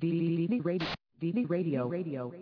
[0.00, 0.86] DD Radio.
[1.20, 1.88] DD Radio.
[1.88, 2.32] Radio.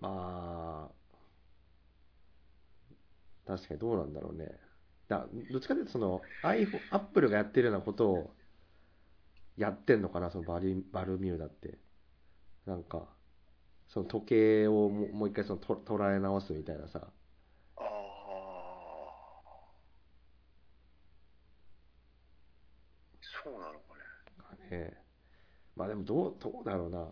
[0.00, 0.90] まあ、
[3.46, 4.46] 確かにどうなんだろうね。
[5.08, 8.30] だどっちかというと、その iPhone、Apple がやってるようなことを
[9.56, 11.78] やってんのかな、そのバリバルミューダって。
[12.66, 13.08] なんか、
[13.88, 17.00] その時計をももう一回そのと捉え直すみたいなさ。
[17.76, 17.86] ああ。
[23.44, 23.94] そうなのか
[24.70, 24.78] ね。
[24.78, 24.96] ね
[25.76, 27.08] まあでもどう、どうだろうな。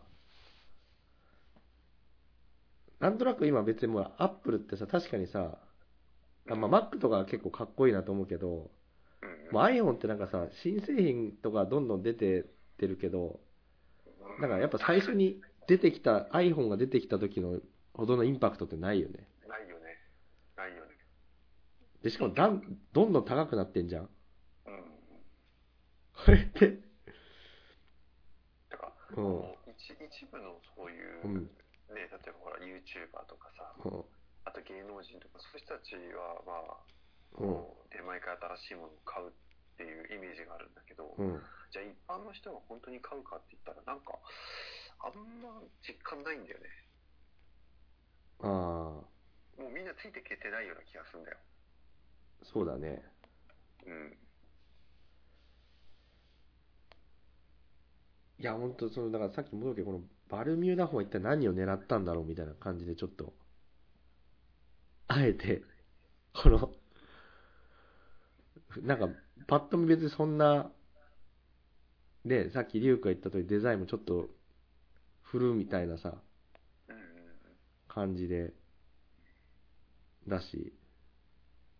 [3.01, 5.59] なんとなく今別にもう Apple ってさ、確かにさ、
[6.51, 8.71] あまあ Mac とかは結構かっこいいなと思うけど、
[9.23, 12.45] うんもう iPhone ってなんかさ、新製品とかどんどん出てっ
[12.79, 13.41] てるけど、
[14.41, 17.61] だからやっぱ最初に出てきた、iPhone が出てきた時の
[17.93, 19.29] ほどのインパクトってないよね。
[19.49, 19.83] ないよね。
[20.57, 20.91] ないよね。
[22.03, 22.63] で、しかもだん
[22.93, 24.03] どんどん高くなってんじゃん。
[24.03, 24.09] うん。
[26.25, 26.81] これって、
[29.17, 31.35] うんもう一一部のそういう、うん
[31.95, 34.05] ね、例えばほら YouTuber とかさ、うん
[34.45, 36.77] あと芸能人とか、そういう人たちは、まあ、
[37.41, 39.33] うんこう出前から新しいものを買う
[39.75, 41.41] っていうイメージがあるんだけど、うん。
[41.73, 44.15] じゃあ一般の人が本当に買うかって言ったら、なんか、
[45.03, 46.69] あんま実感ないんだよね。
[48.41, 48.51] ああ、
[49.59, 51.39] もうみんなついてけてないような気がするんだよ。
[52.43, 53.03] そうだね。
[53.87, 54.17] うん。
[58.45, 63.33] いや、本当その、だからさっき戻るけど、このバルミューダ法は一体何を狙ったんだろうみたいな感じでちょっと、
[65.09, 65.63] あえて、
[66.35, 66.71] この、
[68.83, 69.09] なんか、
[69.47, 70.71] パッと見別にそんな、
[72.27, 74.29] ね、さっきリュウが言った通りデザインもちょっと、
[75.23, 76.13] 古みたいなさ。
[77.89, 78.53] 感じで、
[80.29, 80.75] だし、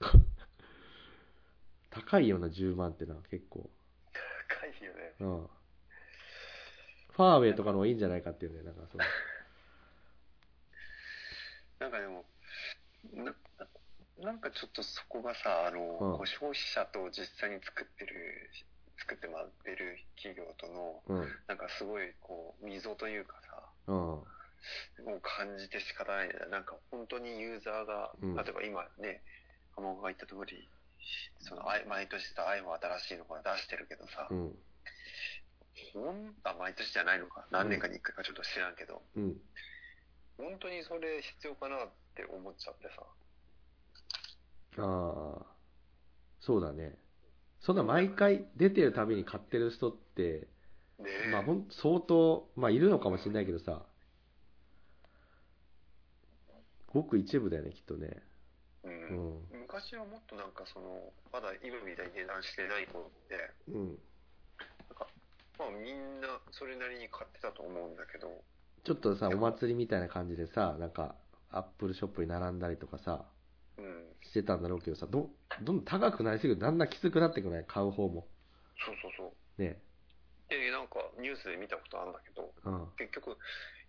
[1.91, 3.69] 高いような10万ってのは結構、
[4.49, 5.15] 高いよね。
[5.21, 5.49] うん。
[7.15, 9.05] ファーウェイとかの方がいいんじゃないかっていうね、なんかその、
[11.79, 12.25] なんかでも、
[13.13, 13.35] な
[14.19, 16.17] なんかちょっとそこがさ、あの、うん。
[16.19, 18.51] こう消費者と実際に作ってる、
[18.99, 24.25] 作ってもらってる企業との、うん、なんかすごい、こう、溝というかさ、うん、も
[25.17, 28.35] う感じて仕方ないんだよなんか本当にユーザーが、うん。
[28.35, 29.23] 例えば今ね、
[29.77, 30.69] 浜岡が言った通り、
[31.39, 34.59] そのあい毎年さ、iPhone 新しいのから出してるけどさ、うん
[36.45, 39.37] あ、毎年じゃないのか、何年かに一回かちょっと知らんけど、うん。
[40.37, 43.03] 本当にそれ必要かなって思っちゃってさ。
[44.79, 45.47] ああ、
[46.41, 46.99] そうだね。
[47.61, 50.49] そんな毎回出てるたびに買ってる人って、
[50.99, 53.87] で、まあほんと相当、まあいるのかもしれないけどさ、
[56.93, 58.23] ごく一部だよね、きっとね。
[58.85, 59.61] ううんん。
[59.63, 63.99] 昔はもっとなんかその、まだ今みたいに値段してない頃って、うん。
[65.59, 68.43] まあみんなそれなりに買ってたと思うんだけど、
[68.85, 71.15] ちょっとさ、お祭りみたいな感じでさ、なんか、
[71.51, 73.25] アップルショップに並んだりとかさ、
[73.79, 75.31] うん、してたんだろうけどさ、ど
[75.63, 77.65] どんどん高くなりすぎるとだんだんきつくなってくない？
[77.67, 78.27] 買う方も。
[78.85, 79.63] そうそうそう。
[79.63, 79.81] ね。
[80.49, 82.87] で、なんかニュースで見たことあるんだけど、うん。
[82.99, 83.39] 結局、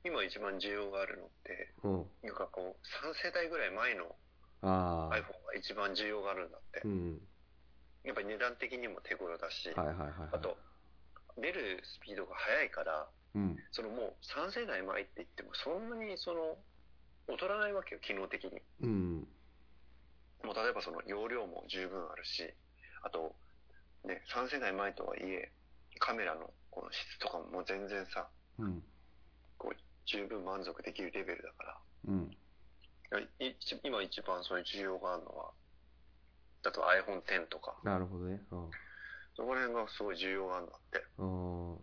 [0.06, 2.06] 今一番需要があるのって、うん。
[2.24, 4.16] なんかこう、3世代ぐらい前の
[4.62, 5.16] ああ。
[5.16, 6.88] iPhone が一番需要があるんだってう。
[6.88, 7.20] ん。
[8.04, 10.30] やっぱり値段的にも手頃だし、はいはいはい、はい。
[10.34, 10.58] あと、
[11.38, 13.57] 出るスピードが速いから、うん。
[13.72, 16.57] そのもう3世代前って言っても、そんなにその、
[17.28, 18.62] 劣らないわけよ、機能的に。
[18.81, 19.28] うん。
[20.44, 22.53] もう例えばその容量も十分あるし、
[23.03, 23.35] あと、
[24.06, 25.51] ね、3世代前とはいえ、
[26.00, 28.28] カメラのこの質とかも全然さ、
[28.59, 28.84] うん。
[29.57, 32.38] こう十分満足できるレベルだから、うん。
[33.84, 35.51] 今一番その需要があるのは、
[36.63, 38.41] だと iPhone X とか、なるほどね。
[38.51, 38.72] うん。
[39.35, 41.03] そこら辺がすごい需要があるんだって。
[41.18, 41.75] うん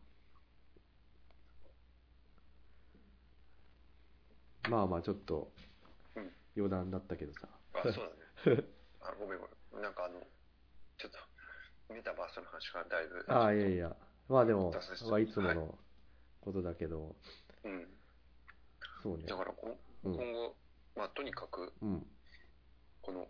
[4.70, 5.52] まあまあちょっと
[6.14, 7.48] うん余談だったけどさ。
[7.74, 7.92] あ、そう
[8.46, 8.64] だね。
[9.02, 9.82] あごめんごめん。
[9.82, 10.20] なんかあの、
[10.98, 11.18] ちょっと、
[11.92, 13.24] メタバースの話からだいぶ。
[13.28, 13.96] ああ、いやいや。
[14.28, 15.78] まあでも脱線し、たまあいつもの
[16.40, 17.16] ことだけど、
[17.64, 17.98] うん。
[19.02, 19.36] そうねだ。
[19.36, 20.56] からこ、うん今後、
[20.94, 22.06] まあとにかく、うん。
[23.00, 23.26] この、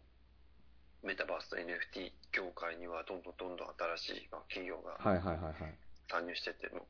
[1.03, 3.69] メタバースと NFT 業界にはどんどんどんどん
[3.99, 5.75] 新しい、まあ、企業がはいはいはいはい。
[6.09, 6.87] 参入してっても、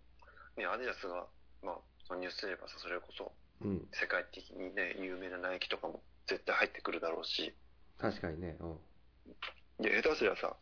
[0.56, 1.26] ね、アディダスが、
[1.62, 1.78] まあ、
[2.08, 3.32] 参入すればさ、それこそ
[3.62, 3.88] うん。
[3.92, 7.54] 世界的にね、有名なナイキとかも絶対入ってくるだろうし、
[7.98, 8.56] 確かにね。
[8.60, 9.82] うん。
[9.82, 10.56] で、下手すりゃさ、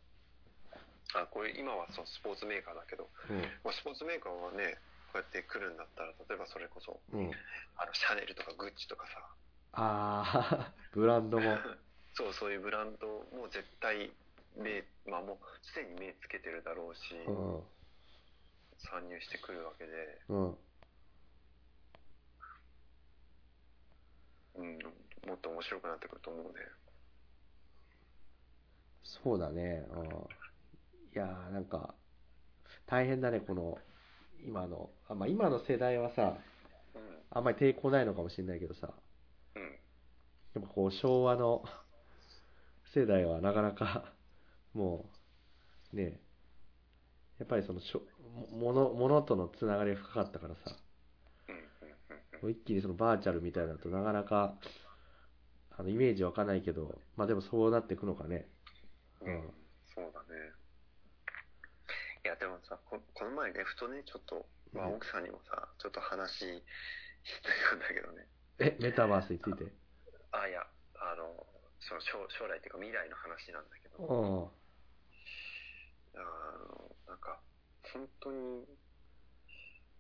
[1.15, 3.09] あ、これ今はそうスポーツメーカーだけど、
[3.65, 4.77] まあ、スポーツメーカーはね、
[5.13, 7.21] こうやって来るんだったら、例えばそれこそ、うん。
[7.21, 7.31] うん。
[7.77, 9.19] あの、シャネルとかグッチとかさ、
[9.73, 11.57] ああ、 ブランドも。
[12.21, 14.13] そう、そういうブランドも絶対
[14.55, 17.63] 目、まあもうすでに目つけてるだろうし、うん。
[18.77, 19.93] 参入してくるわけで、
[20.29, 20.59] うん。
[24.57, 24.79] うん、
[25.29, 26.51] もっと面白くなってくると思うね。
[29.03, 29.87] そうだね。
[29.91, 30.05] うん。
[30.05, 30.09] い
[31.15, 31.95] やー、なんか、
[32.87, 33.79] 大変だね、この、
[34.45, 36.39] 今の、あまあ、今の世代はさ、
[36.95, 38.93] うん、あんまり抵抗ないのかもしれないけどさ、
[39.57, 39.69] うん、や
[40.61, 41.65] っぱこう、昭和の
[42.93, 44.13] 世代はなかなか、
[44.75, 45.11] も
[45.93, 46.21] う、ね、
[47.39, 48.03] やっぱりそのしょ、
[48.51, 50.77] もの、ものとのつながりが深かったからさ、
[52.43, 54.59] もう一気にそのバーチャルみたいなのとなかなか、
[55.71, 58.49] あの、イメージ湧かないけど、まあでもそうなっていくのかね。
[59.21, 59.55] うん、うん、
[59.95, 60.53] そうだね。
[62.25, 68.27] いや、でもさ、ここの前ね、ふとね、ちょっと、まあ、うん奥さんにもさ、ちょっと話してたんだけどね。
[68.59, 69.65] え、メタバースについて？
[70.33, 70.67] あ、いや、
[70.97, 71.47] あの、
[71.81, 74.61] その将将来っていうか未来の話なんだけど、うん。
[76.15, 77.41] あの、なんか、
[77.93, 78.67] 本当に、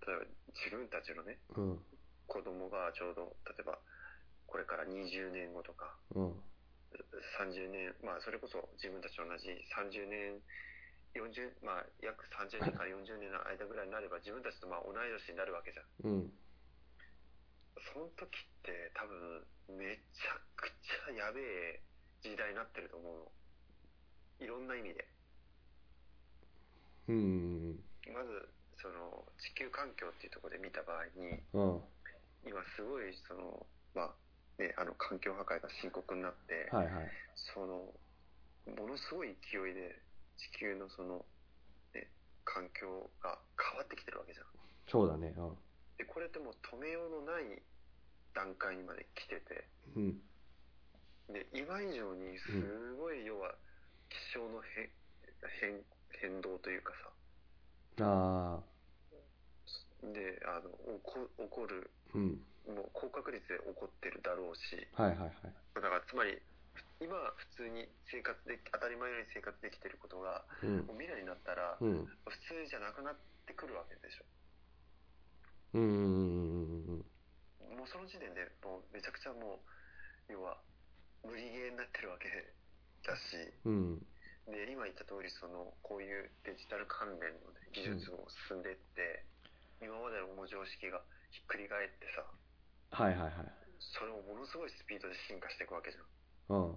[0.06, 0.24] 例えば
[0.54, 1.84] 自分たちのね、うん。
[2.26, 3.78] 子供がちょうど、例えば、
[4.46, 6.42] これから20年後とか、うん。
[7.38, 10.42] 30年、まあ、それこそ自分たちと同じ30年、
[11.14, 16.10] 40、まあ、約30年から40年の間ぐらいになれば、自分たちとまあ同い年になるわけじゃん。
[16.10, 16.32] うん。
[17.92, 21.80] その時って多分、めちゃくちゃやべえ
[22.22, 23.32] 時代になってると思うの。
[24.40, 25.08] いろんな意味で。
[27.08, 27.80] うん。
[28.12, 28.48] まず、
[28.80, 31.82] その、地球環境っていうところで見た場合に、うん。
[32.44, 37.10] 今すごい、その、まあ、ね、あの、環境破壊が深刻になって、はいはい。
[37.34, 37.92] その、
[38.76, 39.96] ものすごい勢いで
[40.36, 41.24] 地球のその、
[41.94, 42.08] ね、
[42.44, 44.46] 環境が変わってきてるわけじゃん。
[44.86, 45.34] そうだね。
[45.36, 45.56] うん。
[45.96, 47.62] で、これってもう止めようのない
[48.34, 50.20] 段階にまで来てて、うん。
[51.32, 53.54] で、今以上にすごい、要は、
[54.08, 54.90] 気象の変、
[55.60, 55.84] 変、
[56.20, 56.92] 変動というか
[57.98, 58.62] さ、ああ。
[60.02, 62.42] で、あの、起こ起こる、うん。
[62.66, 65.32] もう高確率で起こってるだろうし、はいはいはい。
[65.74, 66.40] だからつまり、
[67.00, 70.96] 今普通に生活でき、当たり前のように生活できてることが、うんもう。
[70.96, 72.06] 未来になったら、うん。
[72.06, 73.16] 普通じゃなくなっ
[73.46, 74.24] てくるわけでしょ。
[75.74, 76.99] うんうんうんうんうん。
[77.80, 79.64] もうその時点でもうめちゃくちゃも
[80.28, 80.60] う、要は
[81.24, 82.28] 無理ゲーになってるわけ
[83.08, 84.04] だし、うん。
[84.44, 89.24] で、今言った通りその、こういうデジタル関連の、ね、技術も進んでって、
[89.80, 91.00] 今までの常識が
[91.32, 92.20] ひっくり返ってさ、
[92.92, 93.48] はいはいはい。
[93.80, 96.04] それをものすごいスピードで進化していくわけじゃ
[96.52, 96.76] ん。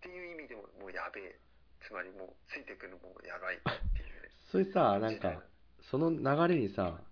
[0.00, 1.36] ていう意味でももうやべえ。
[1.84, 4.32] つまりもうついてくるのもやばいっていうね。
[4.48, 5.44] それさ、なんか、
[5.90, 7.02] その流れにさ、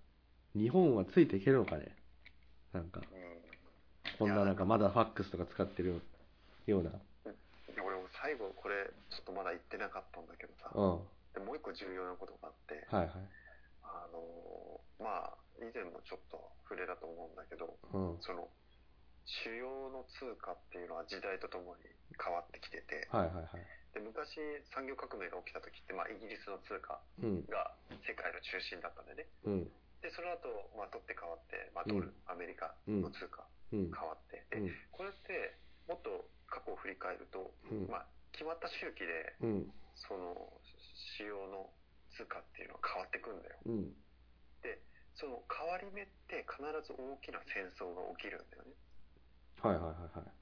[0.55, 2.00] 日本はついていけるのかね？
[2.73, 3.41] なんか、うん。
[4.19, 6.01] こんななんかまだファックスとか使ってる
[6.67, 6.91] ような。
[6.91, 10.91] で俺も最後これちょっとまだ言ってなかったんだけどさ、うん。
[10.91, 10.99] は
[11.35, 13.11] でもう一個重要なことがあって、いはい。
[13.83, 18.21] あのーまあ以前もちょっと触れたと思うんだけどうん。
[18.21, 18.49] その
[19.25, 21.85] 主要の通貨っていうのは時代とともに
[22.19, 23.67] 変わってきててはいはいはい。
[23.95, 24.39] で昔
[24.75, 27.45] 産業革命が起きた時って、まあ、イギリスの通貨うん。
[27.47, 27.75] が
[28.07, 29.71] 世界の中心だったんでねうん。
[30.01, 33.93] でその後、まあ取って変わって、まあ、ドル、うんアメリカの通貨うん。
[33.93, 34.73] 変わって、でうん。
[34.91, 35.57] これって
[35.89, 37.87] もっと過去を振り返ると、うん。
[37.89, 39.73] まあ、決まった周期でうん。
[39.95, 40.33] その
[41.19, 41.69] 主要の
[42.17, 43.93] 通貨っていうのは変わってくんだようん。
[45.21, 48.73] その変わり目って必ず大きな戦争が起きるんだよね。
[49.61, 50.33] はいはいはいはい。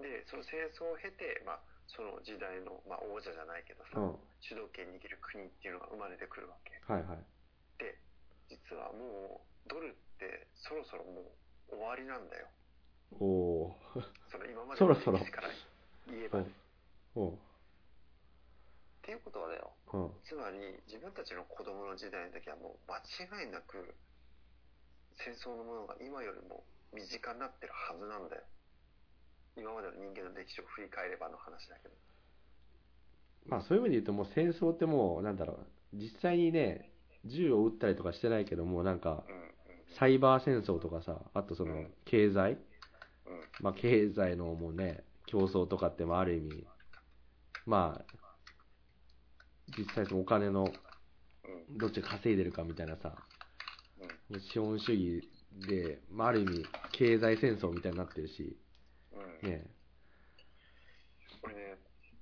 [0.00, 4.16] で、その戦争を経て、まあ、その時代の、まあ、王者じゃないけどさ、うん。
[4.40, 6.72] 主導権握る国っていうのが生まれてくるわけ。
[6.88, 7.26] はいはい。
[7.76, 8.00] で、
[8.48, 11.20] 実はもう、ドルってそろそろも
[11.70, 12.48] う終わりなんだよ。
[13.20, 14.02] おー。
[14.30, 15.48] その今までそろそろの歴史から
[16.08, 16.50] 言えばね。
[17.14, 17.32] おう。
[17.34, 17.36] っ
[19.02, 19.72] ていうことはだよ。
[19.92, 20.10] うん。
[20.24, 23.94] つまり、自分たちの子供の時代の時はもう間違いなく、
[25.16, 28.42] 戦争のものが今よりも身近になってるはずなんだよ。
[29.56, 31.94] 今までの人間の歴史を振り返ればの話だけど。
[33.46, 36.87] まあそういう意味で言うともう戦争ってもう、なんだろう、実際にね、
[37.24, 39.24] 銃を撃ったりとかしてないけども、なんか、
[39.98, 42.52] サイバー戦争とかさ、あとその、経済？
[42.52, 42.58] うん。
[43.60, 46.66] まあ経済のもうね、競争とかってもある意味、
[47.66, 48.04] まあ、
[49.76, 51.78] 実際そのお金のうん。
[51.78, 53.14] どっちが稼いでるかみたいなさ、
[54.30, 54.40] うん。
[54.40, 55.28] 資本主義
[55.66, 58.56] で、まあある意味経済戦争みたいになってるし、
[59.12, 59.48] うん。
[59.48, 59.70] ね、
[61.42, 61.78] これね、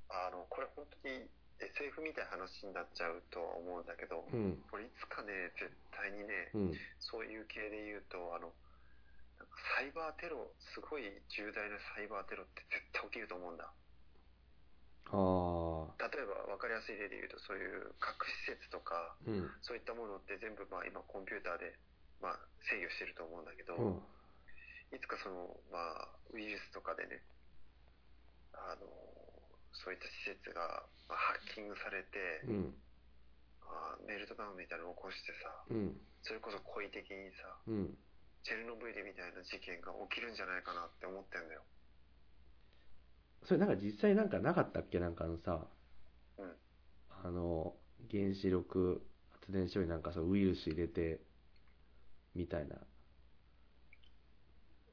[0.08, 1.28] あの、これ本当に
[1.76, 8.48] SF みたいな話になっちゃうとは思うんだけど、うん、これいつかね、絶対にね、うん、そういう系で言うと、あの、
[9.76, 13.68] サイバーテロ、すごい重大なサイバーテロって絶対起きると思うんだ。
[15.12, 16.08] ああ。
[16.08, 19.50] 例えば分かりやすい例で言うとそういう核施設とかうん。
[19.62, 21.78] そういったものって全部まあ今コンピューターで
[22.18, 24.02] まあ制御してると思うんだけど、うん。
[24.90, 27.22] いつかそのまあウイルスとかでね
[28.50, 29.15] あの
[29.84, 32.74] そういった施設が、まあ、ハッキングされて、うん。
[33.62, 36.00] あーメルトダウンみたいなのを起こしてさうん。
[36.22, 37.98] それこそ故意的にさうん。
[38.42, 41.62] チェルノブイリみたいな事件が起きるんじゃないかなって思ってんだよ
[43.44, 45.66] それなんか実際なんかなかったっけなんかあのさ、
[46.38, 46.52] うん
[47.24, 47.74] あの、
[48.10, 49.02] 原子力
[49.40, 51.20] 発電所になんかそうウイルス入れて、
[52.34, 52.76] みたいな。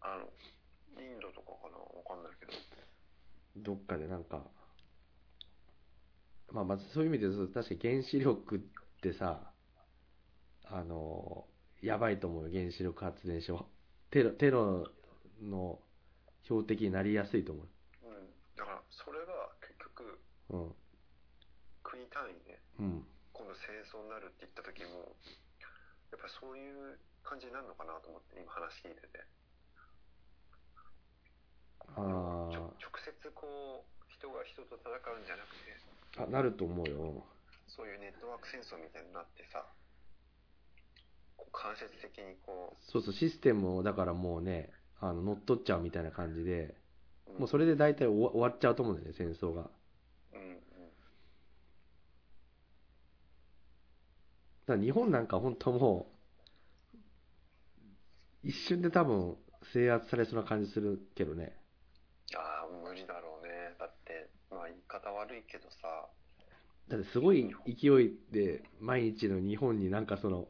[0.02, 1.78] あのインドとかかな？
[1.78, 2.54] わかんないけど
[3.58, 4.42] どっかでなんか、
[6.54, 8.60] まあまずそういう意味で言うと確かに原子力っ
[9.02, 9.52] てさ、
[10.66, 11.46] あの、
[11.82, 13.66] やばいと思うよ、原子力発電所。
[14.12, 14.88] テロ、テロ
[15.42, 15.80] の
[16.44, 17.70] 標的になりやすいと思うん
[18.56, 20.20] だからそれが結局
[20.50, 20.58] う。
[20.58, 20.76] うん。
[21.82, 23.04] 国単位でうん。
[23.34, 25.18] 今度戦争になるって言った時も
[26.14, 29.26] やっぱそういう感じになるのかなと思って今話聞いてて
[31.98, 32.70] あ直
[33.02, 35.76] 接こう人が人と戦うんじゃなくて
[36.18, 36.24] あ。
[36.24, 37.24] あ、なると思うよ。
[37.68, 39.66] そういうネットワーク戦争みたいになってさ
[41.36, 44.70] こう間接的にこそうそう、システムをだからもうね、
[45.02, 46.76] あの乗っ取っちゃうみたいな感じで、
[47.28, 49.70] う、もうそれで大体終わ終わっちゃうと思うんだよね、戦争が。
[50.34, 50.60] うんうん
[54.66, 56.08] だ日本なんか本当も
[58.44, 59.36] う、一瞬で多分
[59.74, 61.58] 制圧されそうな感じするけどね。
[62.36, 66.08] ああ無理だろうねだってまあ言い方悪いけどさ
[66.90, 70.48] だってすごい勢いで毎日の日本になんかその、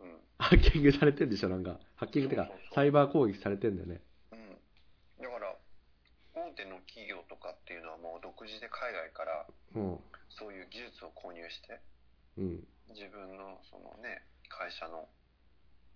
[0.00, 1.80] うんハッキングされてるんでしょなんか。
[1.96, 4.00] ハッキングってかサイバー攻撃されてんだよね。
[4.30, 4.54] うん
[5.18, 5.50] だから
[6.32, 9.98] 大手の企業とかっていうのはもう独自で海外からうん。
[10.30, 11.80] そういう技術を購入して
[12.38, 12.62] うん。
[12.94, 15.08] 自分のそのね会社の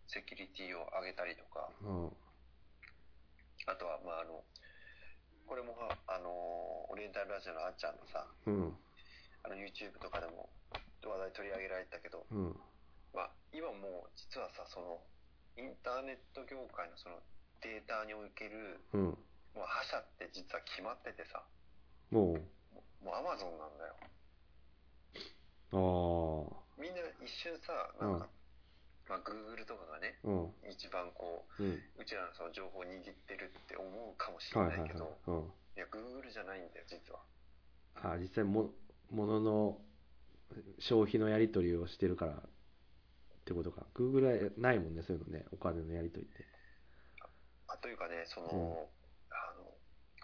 [0.09, 2.13] セキュリティを上げたりとかうん。
[3.71, 4.43] あとはまああの
[5.47, 6.31] これもはあの
[6.91, 8.77] オリエンタルラジオのあっちゃんのさうん。
[9.45, 10.49] あの YouTube とかでも
[11.03, 12.57] 話題取り上げられたけどうん。
[13.15, 15.01] まあ今もう実はさその
[15.59, 17.21] インターネット業界のその
[17.61, 19.19] データにおけるうん。
[19.55, 21.45] もう覇者って実は決まっててさ
[22.11, 22.41] も
[23.05, 23.95] もうアマゾンなんだよ
[25.73, 28.29] う、あみんな一瞬さなんか、
[29.13, 30.73] まあ Google とかがねあ、うん。
[30.73, 31.77] 一番こうん。
[31.77, 35.13] ううちらのその情報を握ってるって思うかもしれはいはいはいないけど、。
[35.29, 35.53] うん。
[35.77, 37.21] いや Google じゃないんだよ実は
[38.01, 38.73] あ実際も、
[39.11, 39.79] ものの
[40.81, 42.37] 消費のやり取りをしてるからっ
[43.45, 43.85] てことか。
[43.95, 45.45] Google はないもんね、そういうのね。
[45.53, 46.47] お金のやり取りって。
[47.69, 48.73] あというかねその、うん
[49.33, 49.69] あの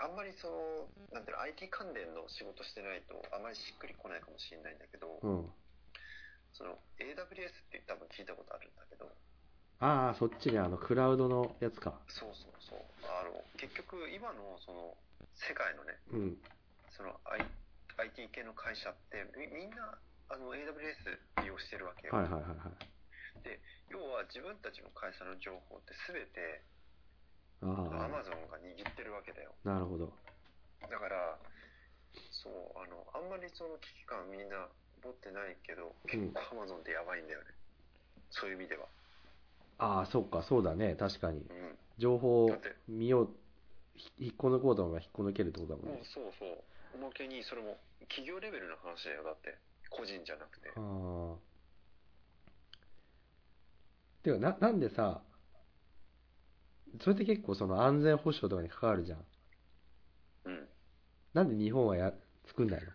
[0.00, 5.50] あんまりそのなんていうの IT 関連の仕事してないとあまりしっくりこないかもしれないんだけど、うん。
[6.52, 9.08] その AWS って多分聞いたことあるんだけど
[9.80, 11.94] ああ、そっちね、あの、クラウドのやつか。
[12.08, 14.96] そうそうそうあの結局今のその
[15.34, 16.36] 世界のねうん。
[16.90, 17.46] その、I、
[18.10, 19.94] IT 系の会社ってみみんな
[20.30, 22.88] あの AWS 利用してるわけよ、はいはいはいはい。
[23.88, 26.62] 要は自分たちの会社の情報って全て
[27.62, 30.12] あ Amazon が握ってるわけだよあ、なるほど。
[30.82, 31.38] だから
[32.30, 34.68] そうあのあんまりその危機感みんな
[35.02, 37.46] 持ってないけど結構 Amazon ってやばいんだよね、
[38.30, 38.86] そういう意味では。
[39.78, 41.38] ああ、そっか、そうだね、確かに。
[41.38, 41.78] うん。
[41.98, 43.30] 情報をだって見よう、
[43.94, 45.92] ひ引っこ抜こうと思えば引っこ抜けるってことだもんね。
[45.98, 46.04] もう。
[46.04, 46.64] そうそう。
[46.94, 47.78] おまけにそれも
[48.08, 49.56] 企業レベルの話だよだって。
[49.90, 50.68] 個人じゃなくて。
[50.68, 51.36] ああ。
[54.22, 55.22] てか、な、なんでさ、
[57.00, 59.24] それって結構その安全保障とかに関わるじゃん。
[60.44, 60.68] うん。
[61.34, 62.12] なんで日本はや、
[62.46, 62.90] 作んないの？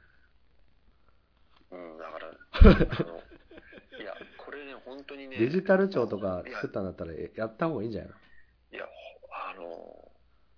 [1.73, 3.23] うんだからあの
[3.99, 8.09] いやこれね本当にねデジタル庁とか作ったんだったらえやった方がいいんじゃな
[8.71, 8.75] い？
[8.75, 8.91] いやほ
[9.31, 10.11] あの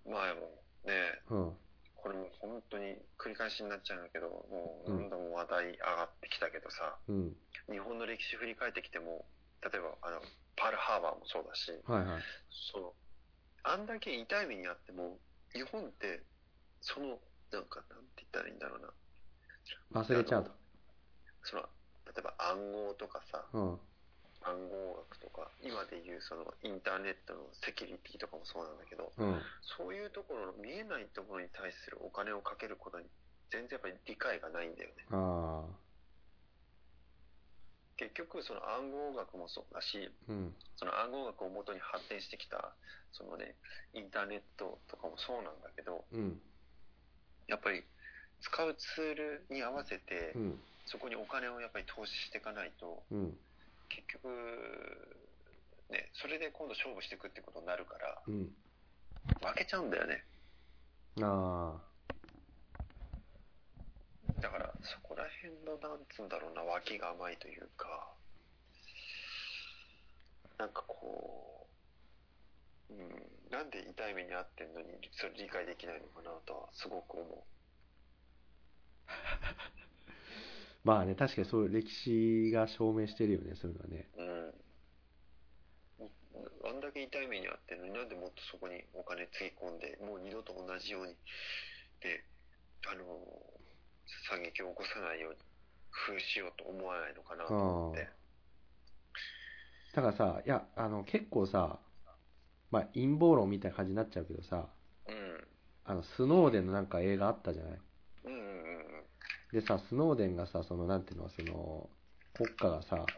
[0.06, 0.42] 前も
[0.84, 1.58] ねの
[1.96, 7.16] これも本当に繰り返しになっちゃうんだけどもう何度も話題上がってきたけどさ、うん。
[7.16, 7.74] うん。
[7.74, 9.26] 日本の歴史振り返ってきても
[9.62, 10.22] 例えばあの
[10.56, 12.22] パールハーバーもそうだしはいはい。
[12.72, 12.94] その
[13.64, 15.20] あんだけ痛い目にあっても
[15.54, 16.22] 日本って
[16.82, 17.20] その
[17.52, 18.94] なんかなんて言ったらいいんだろうな
[20.02, 20.52] 忘れちゃうと。
[21.46, 21.64] その
[22.06, 23.80] 例えば暗号とかさうん。
[24.46, 29.42] 暗号学とか今でいうそのインターネットのセキュリティとかもそうなんだけどうん。
[29.78, 33.06] そういうところの見えないところに対するお金をかけることに
[33.50, 35.66] 全然やっぱり理解がないんだよねあ
[37.98, 40.32] 結局その暗号学もそうだしあ。
[40.32, 40.54] うん。
[40.78, 42.76] その暗号学をもとに発展してきた
[43.14, 43.56] そのね
[43.94, 46.40] インターネットとかもそうなんだけどうん。
[47.48, 47.84] やっぱり
[48.42, 50.60] 使うツールに合わせて、うん。
[50.86, 53.38] そこにお金をやっぱり投資していかないと、うん。
[53.90, 54.28] 結局、
[55.90, 58.54] ね、それで今度勝負していくってことになるから、うん。
[59.42, 60.24] 負けちゃうんだよね。
[61.22, 61.82] あ
[64.42, 68.14] だから、そこら辺の、なんつうんだろうな、脇が甘いというか、
[70.58, 71.68] なんかこ
[72.90, 77.46] う、うん、なんで痛い目に遭ってんのに、それ理解できないのかなとは、すごく思
[79.08, 79.12] あ。
[80.86, 84.08] まあね、確かにそういう歴史が証明してるよね、そういうのはね。
[84.16, 84.24] う。
[84.24, 84.54] うん。
[86.70, 91.14] あんだけ痛い目に遭ってんのになんでもっとそこにお金つぎ込んで、もう二度と同じように、
[92.02, 92.24] で、
[92.88, 93.04] あの、
[94.30, 95.40] 惨劇を起こさないように、
[95.90, 98.10] 封しようと思わないのかなと思って。
[99.94, 101.80] だからさ、いや、あの、結構さ、
[102.72, 104.70] まあ陰謀論みたいな感じになっちゃうけどさ、
[105.08, 105.48] うん。
[105.86, 107.85] あの、スノーデンのなんか映画あったじゃない？
[109.52, 111.90] でさ、スノーデンがさ、その、なんていうの、その、
[112.34, 113.14] 国家がさ、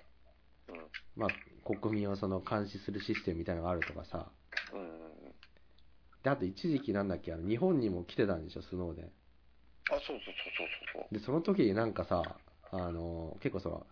[1.15, 1.31] まあ、
[1.65, 4.31] 国民をその監視するシステムみたいなのがあるとかさ。
[6.23, 9.11] で、あと一時期なんだっけ、あの日本にも来てたんでしょ、スノーデン。
[9.89, 12.39] あ、そうそうそうそうそうで、その時になんかさ、
[12.71, 13.87] あの、結構その、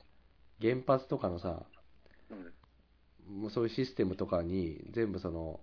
[0.61, 1.63] 原発とかのさ。
[3.27, 5.59] もうそういうシステムとかに全部その、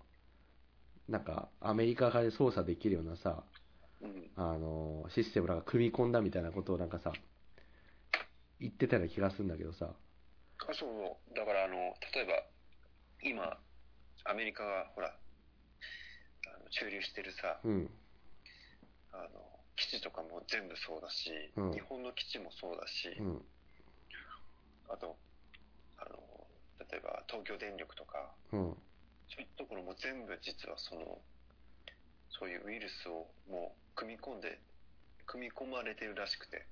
[1.08, 3.61] なんかアメリカ側で操作できるようなさ、うん。
[4.36, 7.12] あの、システムなんか組み込んだみたいなことをなんかさ、
[8.60, 9.94] 言ってたような気がするんだけどさ、
[10.68, 11.34] あ、そうそう。
[11.34, 11.74] だから、あの、
[12.14, 12.32] 例えば、
[13.22, 13.58] 今、
[14.24, 17.90] アメリカが、ほら、あの駐留してるさ、うん、
[19.12, 19.28] あの、
[19.76, 21.72] 基地とかも全部そうだし、うん。
[21.72, 23.42] 日本の基地もそうだし、うん、
[24.88, 25.16] あと、
[25.98, 26.18] あの、
[26.90, 28.60] 例えば東京電力とか、うん、
[29.28, 31.18] そういうところも全部実はその、
[32.30, 34.60] そういうウイルスをもう組み込んで、
[35.26, 36.66] 組み込まれてるらしくて。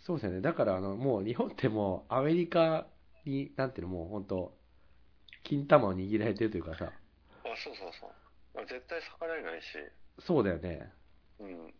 [0.00, 0.40] そうですよね。
[0.40, 2.86] だからあの、もう日本ってもうアメリカ
[3.24, 4.56] に、なんていうの、もう本当
[5.44, 6.90] 金玉を握られてるというかさ、あ、
[7.62, 8.10] そうそうそう。
[8.54, 9.66] まあ絶対逆らえないし、
[10.20, 10.92] そうだよね。
[11.40, 11.74] うん。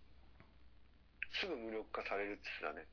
[1.40, 2.86] すぐ無力化されるって言ってたね。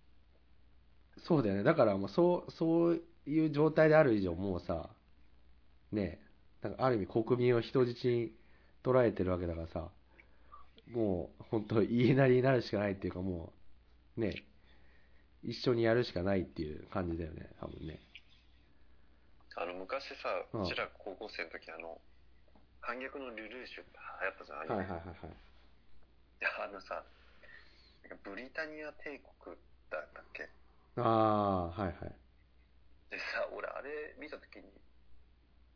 [1.24, 1.64] そうだよね。
[1.64, 4.90] だからもうそう、そういう状態である以上、もうさ、
[5.92, 6.20] ね
[6.64, 8.34] え、なんかある意味国民を人質に
[8.84, 9.90] 捉えてるわけだからさ、
[10.92, 13.54] もう本当言いなりになるしかないっていうかも
[14.18, 14.34] う、ね
[15.44, 18.00] え、一緒にやるしかないっていう感じだよね、多分ね。
[19.56, 22.00] あの、昔さ、うんうちら高校生の時、あの、
[22.82, 25.36] 反逆のルルーシュって流行ったじゃん、アニメはいはいはいはい。
[26.40, 27.04] であのさ、
[28.04, 29.56] なんかブリタニア帝国
[29.90, 30.50] だったっけ？
[30.98, 32.16] ああ、はいはい。
[33.10, 34.64] でさ、俺あれ見た時に、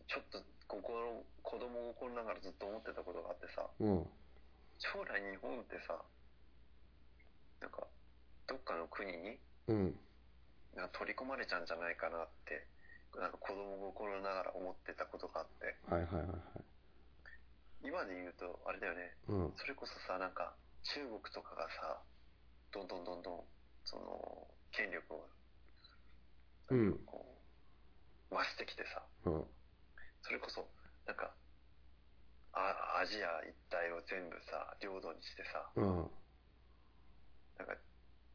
[0.08, 4.06] ちょっと心、子供心ながらずっと思ってたことがあってさ、うん。
[4.80, 6.00] 将来日本ってさ、
[7.62, 7.86] なんか、
[8.48, 9.38] どっかの国に
[9.68, 10.00] うん。
[10.76, 12.66] なんか取り込まれちゃうんじゃないかなって、
[13.20, 16.64] なんか子供心ながら思ってたことがあって、はいはいはいはい。
[17.84, 19.54] 今で言うと、あれだよね、うん。
[19.58, 22.00] それこそさ、なんか、中国とかがさ、
[22.72, 23.44] どんどんどんどん、
[23.84, 25.28] その、権力を、
[26.70, 27.26] うんこ
[28.32, 29.44] う、増してきてさ、うん。
[30.22, 30.68] それこそ、
[31.06, 31.34] なんか、
[32.54, 36.12] あアジア一帯を全部さ、領土にしてさ、うん。
[37.58, 37.76] なんか、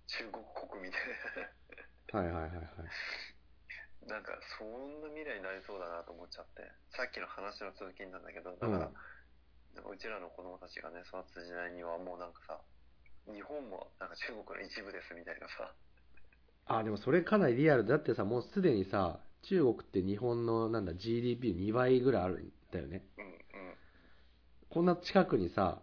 [0.07, 4.07] 中国国みたいはいはいはいはい。
[4.07, 8.95] な、 なんか、そんな未来になりそうだなと思っちゃって、さっきの話の続きなんだけど、だから、うん
[9.75, 12.61] なんかうちらの子供たちがね、育つ時代にはもうなんかさ、
[13.27, 15.75] 日本もなんか中国の一部ですみたいなさ、
[16.67, 23.03] あ、でもそれかなりリアルだってさ、もうすでにさ、中国って日本のなんだ GDP2 倍ぐらいあるんだよね。
[23.19, 23.34] うんうん、
[24.75, 25.79] こんな近くにさ、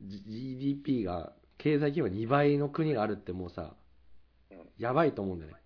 [0.00, 3.74] GDP が、経済規模2倍の国があるってもうさ、
[4.50, 5.58] うん、やばいと思うんだよね。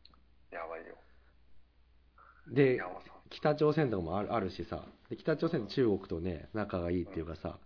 [0.51, 0.97] やばいよ。
[2.49, 2.81] で
[3.29, 7.57] 北朝鮮とかもあるあるしさ、で北朝鮮と中国とね、仲がいいっていうかさ、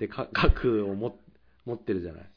[0.00, 1.16] で、か核をも
[1.64, 2.30] 持ってるじゃない。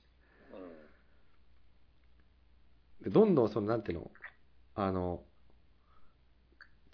[3.02, 3.06] うん。
[3.06, 4.12] でどんどんその、なんていうの、
[4.76, 5.24] あの、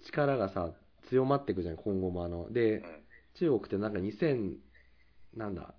[0.06, 0.70] 力がさ、
[1.10, 2.50] 強まっていくじゃん、今後もあの。
[2.50, 3.01] で、うん
[3.34, 4.56] 中国ってなんか2000、
[5.34, 5.74] なんだ、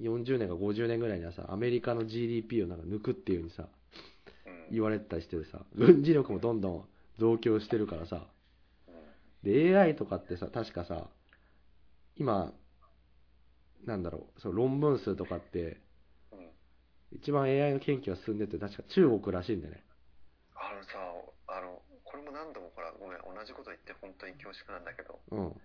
[0.00, 3.68] 40年か50年ぐらいにはさ、アメリカの GDP をなんか抜くっていう風にさ、
[4.46, 6.84] うん言われてたりしてさ、軍事力もどんどん
[7.20, 8.26] 増強してるからさ、
[9.44, 11.08] で、AI とかってさ、確かさ、
[12.16, 12.52] 今、
[13.84, 15.80] なんだろう、その論文数とかって、
[17.12, 19.84] 一番 AI の研究が進んでて、確か中国らしいんだよね。
[20.56, 20.98] あのさ、
[21.46, 25.60] あの、これも何度もほら、ごめん、同じこと言って本当に恐縮なんだけど、うん。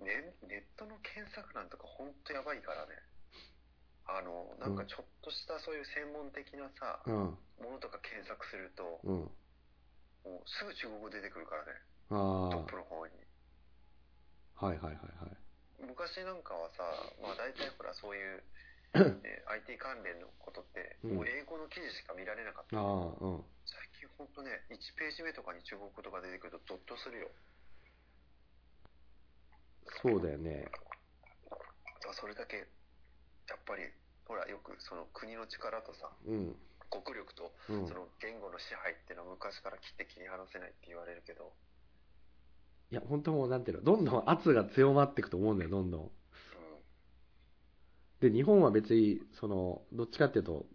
[0.00, 2.98] ね、ネットの検索欄とか本当やばいからね。
[4.06, 7.38] あの、なんかちょっとしたそういう専門的なさ、うん。
[7.62, 9.30] ものとか検索すると、うん。
[10.24, 11.72] もうすぐ中国語出てくるからね、
[12.10, 13.12] あトップの方に。
[14.56, 14.66] あ。
[14.66, 15.36] はいはいはいはい。
[15.84, 16.84] 昔なんかはさ、
[17.20, 18.42] まあ大体ほらそういう、
[18.94, 22.76] ね IT 関連のことって、うんもう英語の記事しか見られなかった。
[22.76, 23.44] うん。
[23.64, 27.30] 最近ほんとね、1ページ目とかに中国語とか出てくるとゾッとするよ。
[30.02, 30.66] そうだよね。
[31.50, 32.62] あそれだけ、や
[33.56, 33.82] っぱり、
[34.26, 36.56] ほらよくその国の力とさ、うん。
[36.90, 37.94] 国力とうんそ。
[37.94, 41.52] の言語の支配っていうのは昔から切って切り離せないって言われるけど、
[42.90, 46.00] いや、本当もう、なんていうの、どんどん圧が強まっていくと思うんだよ、どんどん。
[46.02, 46.10] うん、
[48.20, 50.66] で、日本は別に、その、どっちかっていうと、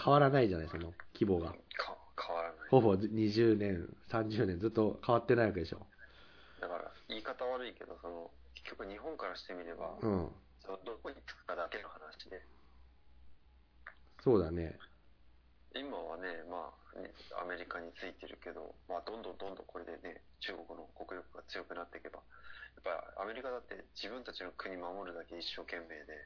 [0.00, 1.50] 変わらないじゃない、その、規模が。
[1.50, 2.58] か変わらない。
[2.70, 5.86] ほぼ20年、30年ずっと変わってないわけでしょ。
[6.60, 8.30] だから、言い方悪いけど、その、
[8.64, 10.32] 結局日本からしてみれば、うん。
[10.64, 12.40] どこに着くかだけの話で、
[14.24, 14.78] そうだね。
[15.76, 22.24] 今はね、まあ、ね、アメリカについてるけど、まあ、どんどんどんどんこれでね、中国の国力が強くなっていけば、
[22.86, 26.16] やっぱアメリカだって自分たちの国守るだけ一生懸命で、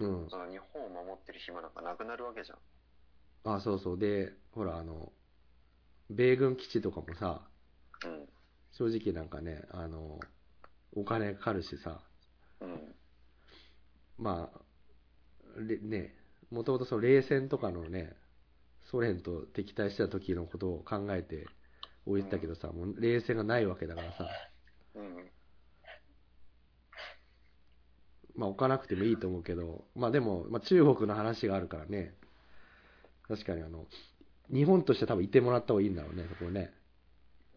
[0.00, 0.30] うん。
[0.30, 3.54] その日本を守ってる暇なんかなくなるわけじゃん。
[3.54, 3.98] あ、そうそう。
[3.98, 5.12] で、ほら、あの、
[6.10, 7.46] 米軍基地とかもさ、
[8.02, 8.28] うん。
[8.72, 10.18] 正直なんかね、あの、
[10.94, 12.00] お金かかるしさ、
[12.60, 12.94] うん。
[14.18, 16.14] まあ、れね、
[16.50, 18.14] もともとその冷戦とかのね、
[18.90, 21.46] ソ連と敵対してた時のことを考えて
[22.06, 24.28] おいてたけどさ、もう冷戦がないわけだからさ、
[24.94, 25.30] うん。
[28.36, 32.14] まあ置かなくてもいいと思うけど、まあでも、まあ中国の話があるからね、
[33.26, 33.86] 確かにあの、
[34.52, 36.72] 日本として多分いてもらった方がいいんだろうね、そこね。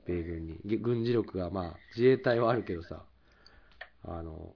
[0.05, 0.59] 米軍に。
[0.63, 3.05] げ軍事力が、まあ自衛隊はあるけどさ、
[4.07, 4.55] あの、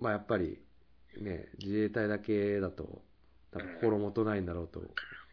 [0.00, 0.58] まあやっぱり
[1.18, 3.02] ね、自衛隊だけだと
[3.52, 4.82] 多分心もとないんだろうと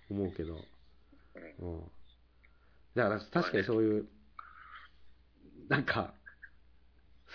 [0.10, 0.56] 思うけど、
[1.60, 1.82] うん。
[2.96, 4.08] だから確かにそういう、
[5.70, 6.14] なんか、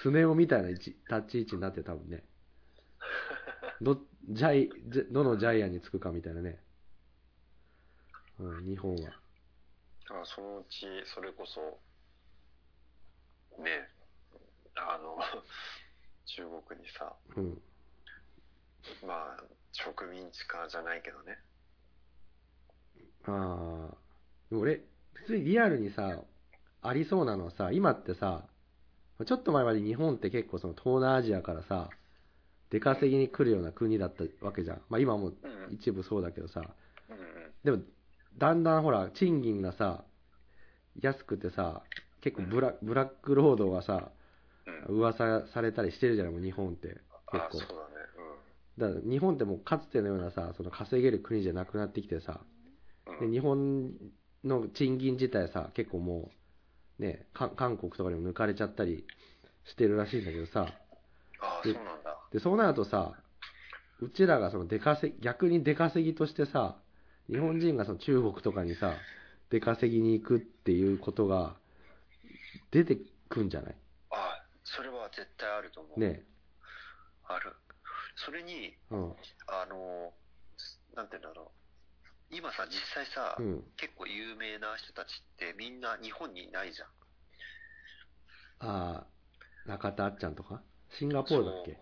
[0.02, 2.24] スネ夫みたいな位置立ち位置になって多分ね、
[3.80, 4.70] ど、ジャイ、
[5.12, 6.60] どのジャイアンにつくかみたいなね。
[8.38, 9.10] うん、日本は。
[10.10, 11.60] あそのうち、それこそ、
[13.62, 13.88] ね、
[14.76, 15.18] あの、
[16.24, 17.62] 中国にさ、うん。
[19.06, 21.38] まあ、植民地化じゃないけどね。
[23.24, 23.96] ああ。
[24.50, 26.24] でも俺、普通にリアルにさ、
[26.82, 28.48] ありそうなのはさ、今ってさ、
[29.24, 31.90] ちょっと前まで日本って結構その東南アジアからさ、
[32.70, 34.82] 出稼ぎに来るような国だったわけじゃん。
[34.88, 35.34] まあ今もうん。
[35.70, 36.74] 一部そうだけどさ、
[37.08, 37.52] うんうん。
[37.64, 37.78] でも、
[38.38, 40.04] だんだんほら、賃金がさ、
[41.00, 41.82] 安くてさ、
[42.20, 44.21] 結構ブラブラック労働がさ、うん。
[44.88, 46.88] 噂されたりしてるじゃない、もう日本って。
[46.88, 47.00] 結
[47.32, 47.68] あ、構そう。
[47.68, 47.74] だ
[48.88, 48.94] ね。
[48.94, 52.40] だから日本ってもうかつてのようなさ、その稼げる国じゃなくなってきてさ、
[53.06, 53.30] うん。
[53.30, 53.92] で日本
[54.44, 56.30] の賃金自体さ、結構も
[56.98, 59.06] う、ね、か韓国とかにも抜かれちゃったり
[59.64, 60.66] してるらしいんだけどさ、
[61.40, 62.18] あそうなんだ。
[62.32, 63.12] で、そうなるとさ、
[64.00, 66.76] うちらがその出稼ぎ、逆に出稼ぎとしてさ、
[67.28, 68.96] 日本人がその中国とかにさ、
[69.50, 71.56] 出稼ぎに行くっていうことが
[72.72, 72.98] 出て
[73.28, 73.74] くんじゃない？
[73.74, 73.81] あ
[74.64, 76.00] それは絶対あると思う。
[76.00, 76.24] ね
[77.24, 77.52] ある。
[78.16, 79.16] それに、うん。
[79.46, 80.12] あの、
[80.94, 81.52] なんて言うんだろ
[82.30, 82.34] う。
[82.34, 83.64] 今さ、実際さ、うん。
[83.76, 86.88] 結構有名な人たちってみんな日本にいないじゃん。
[88.64, 89.06] ああ、
[89.66, 90.62] 中田あっちゃんとか？
[90.90, 91.78] シンガポールだっけ？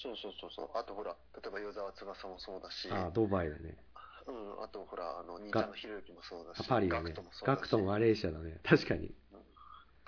[0.00, 0.70] そうそうそうそう。
[0.74, 2.94] あとほら、例えば与沢翼もそうだし、うん。
[2.94, 3.76] ああ、ドバイだね。
[4.26, 7.30] うん、あとほら、あの、新田のひろゆきもそうだあし、パリだねガクトも。
[7.32, 7.56] そうだし。
[7.58, 8.60] ガクトもマレーシアだね。
[8.62, 9.14] 確かに。
[9.32, 9.44] だか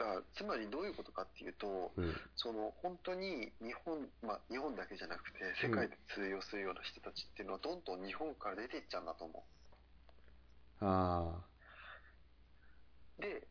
[0.05, 2.15] ら、つまりどういうことかっていうと、うん。
[2.37, 9.45] その、本当に日本、まあ、日本だけじゃなくて、世界で通用するような人たちっていうのは、どんどん日本から出ていっちゃうんだと思
[10.81, 11.45] あ
[13.19, 13.23] う。
[13.23, 13.47] で、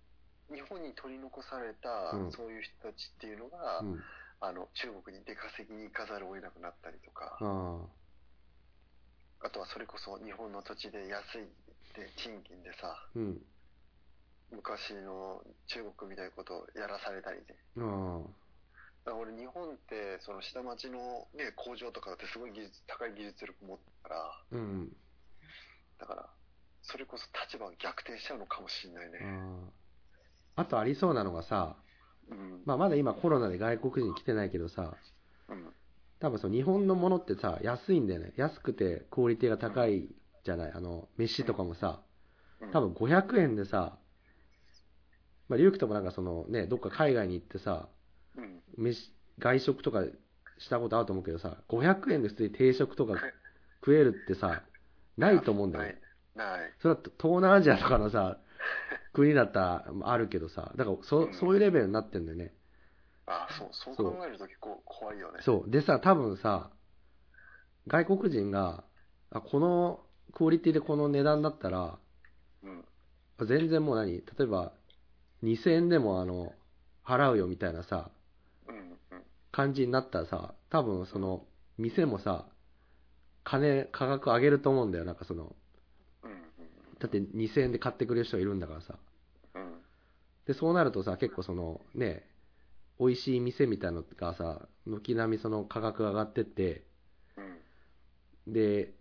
[0.53, 3.79] 日本に取り残された、うんそういう人たちっていうのが、あ。
[3.79, 4.03] うん。
[4.41, 7.85] あの、中国に出稼ぎに行かざるを得なくなったりとか、あ
[9.41, 11.47] あとはそれこそ日本の土地で安い
[11.95, 13.09] で賃金でさ、あ。
[13.15, 13.41] うん。
[14.51, 17.55] 昔の中国みたいなことをやらされたりで。
[17.77, 18.21] あ
[19.05, 24.43] だから俺日本ってその下町のね工場とかだってすごい技術高い技術力持ってたからあ。
[24.51, 24.89] うん。
[25.99, 26.29] だから
[26.81, 29.19] それこそ立場が逆転しちゃうのかもしれないね。
[30.55, 31.77] あとありそうなのがさ、
[32.29, 34.95] うんまあまだ今コロナで外国人来てないけどさ、
[35.47, 35.73] うん
[36.19, 38.33] 多分その日本のものってさ、安いんだよね。
[38.35, 40.09] 安くてクオリティが高い
[40.43, 40.71] じゃない。
[40.73, 42.01] あの、飯とかもさ、
[42.59, 43.97] うん多分500円でさ、
[45.49, 47.89] まあ、リュウクともなんかそのね、どっか海外に行ってさ、
[48.37, 50.03] うん飯、外食とか
[50.57, 53.15] したことあると思うけどさ、500円で普通に定食とか
[53.81, 54.63] 食えるってさ、
[55.17, 56.01] ないと思うんだよね。
[56.35, 56.59] ない。
[56.59, 56.73] ない。
[56.79, 58.37] それだと東南アジアとかのさ、
[59.13, 62.53] 国だったらあるけどさ、だからそそういうレベルになってんだよね。
[63.25, 65.39] あ、そう、そうそう考えると結構怖いよね。
[65.41, 65.71] そう。
[65.71, 66.71] でさ、多分さ、
[67.87, 68.83] 外国人が、
[69.31, 71.97] あ、このクオリティでこの値段だったら、
[72.63, 72.85] うん。
[73.47, 74.73] 全然もう何例えば、
[75.43, 76.53] 2000円でもあの、
[77.05, 78.11] 払うよみたいなさ、
[79.51, 81.45] 感じになったらさ、多分その、
[81.77, 82.45] 店もさ、
[83.43, 85.05] 金、価格上げると思うんだよ。
[85.05, 85.55] なんかその、
[86.99, 88.95] だって2000円で買ってくれる人がいるんだからさ。
[90.45, 92.25] で、そうなるとさ、結構その、ね、
[92.99, 96.83] 美味しい店みたいのがさ、軒並みその価格が上がってって、
[98.45, 98.93] で、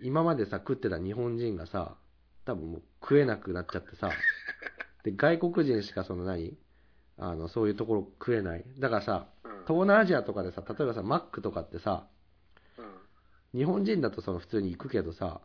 [0.00, 1.96] 今までさ、食ってた日本人がさ、
[2.46, 4.10] 多分もう食えなくなっちゃってさ、
[5.04, 6.56] で、外国人しかその何
[7.16, 8.64] あの、そういうところ食えない。
[8.78, 9.50] だからさ、うん。
[9.66, 12.06] 東南アジアとかでさ、例えばさ、マックとかってさ、
[13.52, 13.58] うん。
[13.58, 15.40] 日本人だとその普通に行くけどさ、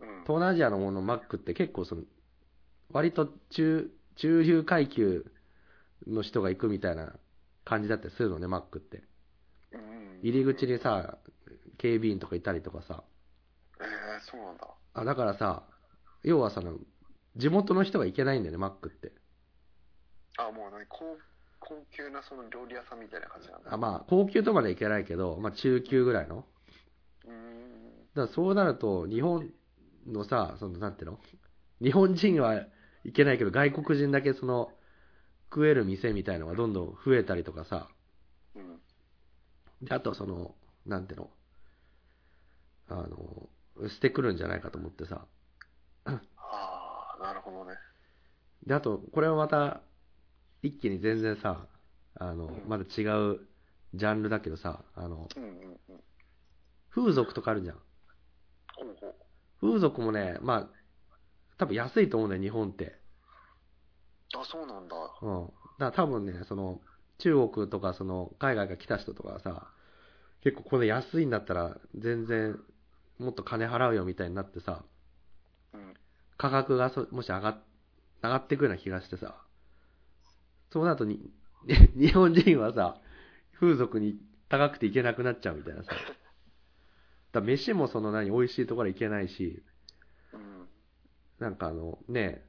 [0.00, 0.08] うん。
[0.22, 2.02] 東南アジアのものマックって結構その、
[2.92, 5.26] 割と中、中流階級
[6.06, 7.14] の人が行くみたいな
[7.64, 9.02] 感じだったりするのね、マックって。
[9.72, 10.20] うん。
[10.22, 11.18] 入り口にさ、
[11.78, 13.02] 警備員とかいたりとかさ。
[13.80, 14.68] えー、そうなんだ。
[14.94, 15.62] あ、だからさ、
[16.22, 16.78] 要はその、
[17.38, 19.12] 地元の人が行けないんだよね、マックって。
[20.36, 21.16] あ、もう何高、
[21.60, 23.72] 高級なその料理屋さんみたいな感じなんだ。
[23.72, 26.44] あまあ、高級とまで行けないけど、まあ中級ぐらいの。
[27.24, 28.06] うーん。
[28.14, 29.50] だからそうなると、日本
[30.06, 31.20] のさ、その、なんていうの？
[31.80, 32.54] 日本人は
[33.04, 34.72] 行けないけど、外国人だけその、
[35.50, 37.88] 食える店みたいのがどんどん増えたりとかさ。
[38.56, 38.80] うん。
[39.86, 41.30] で、あとその、なんていうの？
[42.88, 45.26] あの、してくるんじゃないかと思ってさ。
[47.20, 47.76] なるほどね。
[48.66, 49.82] で、あと、これはまた、
[50.62, 51.66] 一気に全然さ、
[52.16, 53.02] あの、うんまだ違
[53.32, 53.40] う
[53.94, 55.50] ジャンルだけどさ、あの、うんうん
[55.88, 56.00] うん。
[56.90, 57.76] 風俗とかあるじゃん。
[57.76, 57.80] ほ
[58.84, 59.14] うほう。
[59.60, 60.68] 風俗もね、まあ、
[61.58, 62.98] 多分安いと思うんだよ、日本って。
[64.36, 64.96] あ、そうなんだ。
[65.22, 65.46] うん。
[65.46, 66.80] だから多分ね、その、
[67.18, 69.68] 中国とか、その、海外から来た人とかはさ、
[70.42, 72.58] 結構これ安いんだったら、全然、
[73.18, 74.97] もっと金払うよみたいになってさ、うん。
[76.38, 77.58] 価格がそもし上がっ
[78.22, 79.36] 上がってくるような気がしてさ、
[80.72, 81.30] そうなるとに、
[81.96, 83.00] 日本人はさ、
[83.58, 85.90] 風俗に高くて行けなくなっちゃうみたいなさ。
[87.32, 89.62] だ飯もその何、美味しいところ行けないし、
[91.38, 92.44] なんかあの、ね、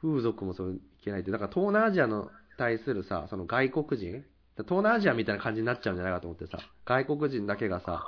[0.00, 4.24] 風俗もその行けないって、だから東南アジアの対するさ、その外国人。
[4.56, 8.04] 東南アジアみたいな感じになっちゃうんじゃないかと思ってさ、外国人だけがさ、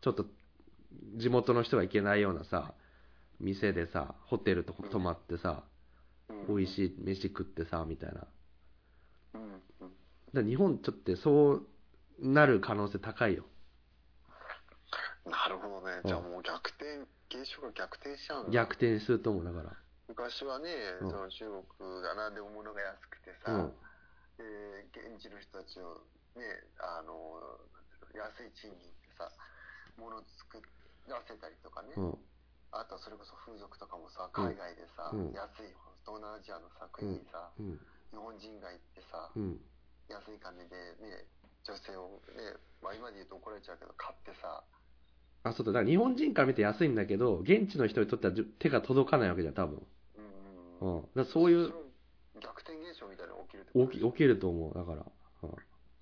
[0.00, 0.26] ちょっと
[1.16, 2.74] 地元の人が行けないようなさ、
[3.40, 5.64] 店でさ、ホテルとか泊まってさ、
[6.28, 6.56] うん。
[6.56, 8.26] 美味しい飯食ってさ、みたいな。
[9.34, 9.42] うん。
[9.42, 9.92] うん。
[10.32, 11.66] ら日本ちょっとそう
[12.20, 13.44] なる可能性高いよ。
[15.24, 16.00] なるほどね。
[16.04, 18.52] うんじゃあもう逆転、現象が逆転しちゃうんだ。
[18.52, 19.76] 逆転すると思う、だから。
[20.08, 21.44] 昔はね、うんその中
[21.78, 23.72] 国が何でも物が安くてさ、うん。
[24.38, 26.02] えー現地の人たちを
[26.36, 26.42] ね、
[26.78, 27.40] あの、
[28.14, 29.30] 安い賃金でさ、
[29.96, 30.60] 物を作
[31.08, 32.18] らせたりとかね、うん。
[32.72, 35.74] あとはそれこそ風俗とかもさ、海外でさ、うん安い
[36.06, 37.78] 東南アジアのさ、国にさ、うん。
[38.10, 39.60] 日本人が行ってさ、うん。
[40.08, 41.26] 安い金でね、
[41.66, 44.64] 女性をね、まあ今で言うと怒られちゃうけど、買ってさ、
[45.42, 45.72] あ、そうだ。
[45.72, 49.86] だから日本人から見て安いんだけど、現地の人にとってはじゅ手が届かないわけじゃん、多分。
[50.80, 51.02] うんうんうん。
[51.02, 51.72] だからそういう
[52.40, 55.06] 逆転現象みたいなのが起きるってこと起き起きると思う、だから。
[55.42, 55.50] うん。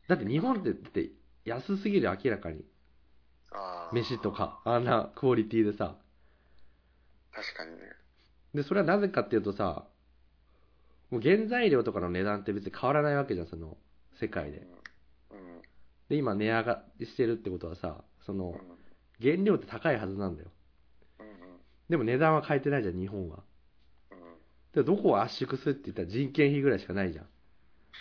[0.09, 1.11] だって日本ってって
[1.45, 2.65] 安すぎる、明らかに。
[3.53, 5.97] あー飯とか、あんなクオリティでさ。
[7.33, 7.79] 確かにね。
[8.55, 9.87] で、それはなぜかっていうとさ、
[11.11, 13.77] もう原材料とかの値段って別に変わらないわけじゃん、その、
[14.21, 14.67] 世界で。
[15.31, 15.63] うん。
[16.09, 18.59] で、今値上がりしてるってことはさ、そのうん。、
[19.21, 20.51] 原料って高いはずなんだよ。
[21.21, 21.27] うん。
[21.27, 21.35] うん。
[21.89, 23.43] でも値段は変えてないじゃん、日本は。
[24.11, 24.19] うん。
[24.75, 27.27] で、どこを圧縮するって言ったら人件費ぐらいしかないじゃん。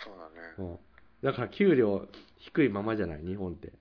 [0.04, 0.56] そうだね。
[0.58, 0.80] うん。
[1.24, 3.74] だから給料低いままじゃない、日本って。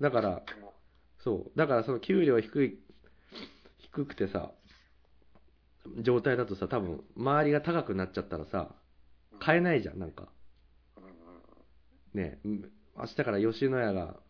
[0.00, 0.74] だから、でも、
[1.18, 1.58] そう。
[1.58, 2.78] だからその給料低い、
[3.94, 4.52] 低くてさ、
[6.00, 8.74] 状態だとさ、多分、周りが高くなっちゃったらさ、
[9.38, 10.28] 買えないじゃん、なんか。
[12.14, 14.20] ねうん明日から吉野家が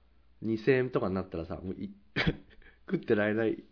[0.45, 1.93] 2000円とかになったらさ、もうい
[2.91, 3.65] 食ってられない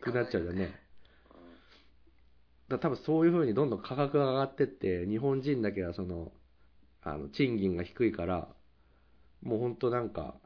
[0.00, 0.74] くなっちゃうじゃんね。
[2.68, 6.32] だ多分そういう風にどんどん価格が上がってって、日本人だけはその、
[7.02, 8.48] あの、賃金が低いから、
[9.42, 10.36] もうほんとなんか、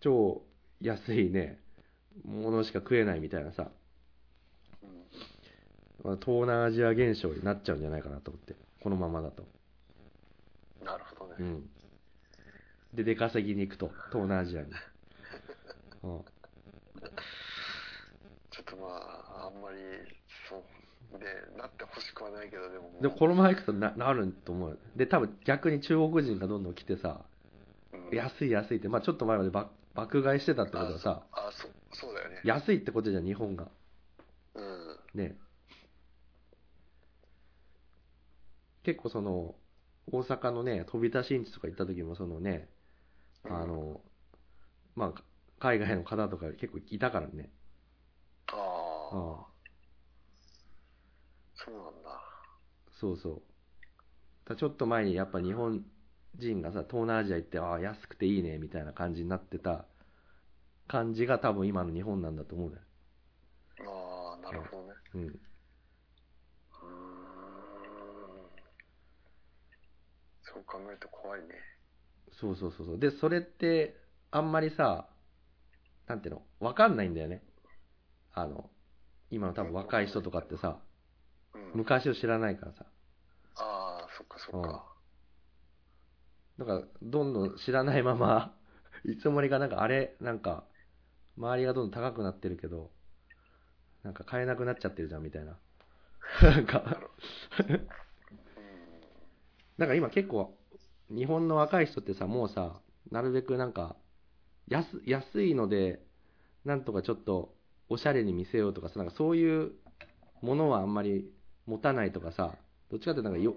[0.00, 0.42] 超
[0.80, 1.60] 安いね、
[2.24, 3.70] ものしか食えないみたいなさ、
[6.04, 9.44] まあ東南アジア現象になっちゃうんじゃないかなと思って、このままだと。
[10.84, 11.36] なるほどね。
[11.38, 11.70] うん。
[12.94, 13.90] で出稼ぎに行くと。
[14.10, 14.68] 東南アジアに、
[16.02, 16.24] うん、
[18.50, 19.78] ちょっとまあ、あんまり、
[20.48, 20.62] そ
[21.16, 22.92] う、で、なってほしくはないけど、でも。
[23.00, 24.76] でもこのまま行くとななると思うよ。
[24.96, 27.24] で多分逆に中国人がどんどん来てさ
[27.92, 28.16] うん。
[28.16, 32.40] 安い安いってまあちょっと前まで爆爆買いしてたってことはさあ、そう、そうだよね。
[32.44, 33.68] 安いってことじゃん日本が。
[34.54, 34.98] うん。
[35.14, 35.36] ね。
[38.82, 39.54] 結構その
[40.10, 42.68] 大阪のね飛び出しんちとか行った時もそのね
[43.44, 44.00] あの
[44.96, 45.22] まあ
[45.60, 47.50] 海外の方とか結構いたからね。
[48.48, 49.46] ああ、ああ。
[51.54, 52.20] そうなんだ。
[52.90, 53.42] そうそう。
[54.48, 55.84] だちょっと前にやっぱ日本
[56.36, 59.84] 人がさ東南アジア行ってああ安くていいねみたいな感じになってた
[60.92, 62.82] 感じが多分今の日本なんだと思うんだよ
[63.80, 64.92] ああ、なるほどね。
[65.14, 65.40] うん。
[70.42, 71.46] そう考えると怖いね。
[72.38, 73.96] そうそうそうそうでそれって
[74.30, 75.08] あんまりさ
[76.06, 76.42] なんていうの？
[76.60, 77.42] わかんないんだよね
[78.34, 78.68] あの
[79.30, 80.78] 今の多分若い人とかってさ
[81.54, 81.72] うん。
[81.74, 82.84] 昔を知らないからさ
[83.54, 84.84] ああ、そっかそっか。
[86.58, 88.54] だからどんどん知らないまま
[89.04, 90.64] いつの間にかなんかあれなんか
[91.42, 92.90] 周りがどんどん高くなってるけど
[94.04, 95.58] なんか買えなくなっちゃってるじゃんみたいな。
[96.42, 97.00] なんか。
[97.68, 97.88] うん。
[99.78, 100.56] なんか今結構
[101.10, 103.96] 日本の若い人ってさもうさなるべくなんか
[104.68, 106.00] 安安いので
[106.64, 107.54] なんとかちょっと
[107.88, 109.72] おしゃれに見せようとかさなんかそういう
[110.40, 111.30] ものはあんまり
[111.66, 112.54] 持たないとかさ
[112.90, 113.54] どっちかっていうとなんかよ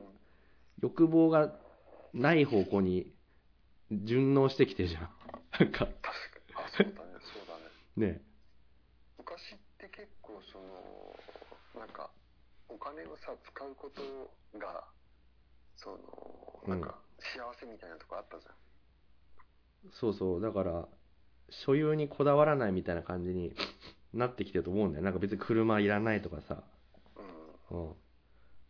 [0.82, 1.54] 欲望が
[2.14, 3.12] ない方向に
[3.92, 5.10] 順応してきてるじゃん。
[5.60, 5.80] なんか。
[5.80, 5.92] 確か
[6.48, 6.56] に。
[6.56, 7.15] あ、そうだね、
[7.98, 8.08] ね。
[8.08, 8.22] ね
[9.18, 12.10] 昔って結構その、なんか、
[12.70, 14.02] お金をさ、使うこと
[14.60, 14.84] が、
[15.78, 15.98] その、
[16.68, 18.56] なんか、幸せみたいなとこあったじゃん。
[19.94, 20.88] そうそうだから
[21.50, 23.54] 所有にこだわらないみたいな感じに
[24.16, 26.64] なってきてると思うんだよなんか別に車いらないとかさ
[27.72, 27.88] うん。
[27.88, 27.96] うん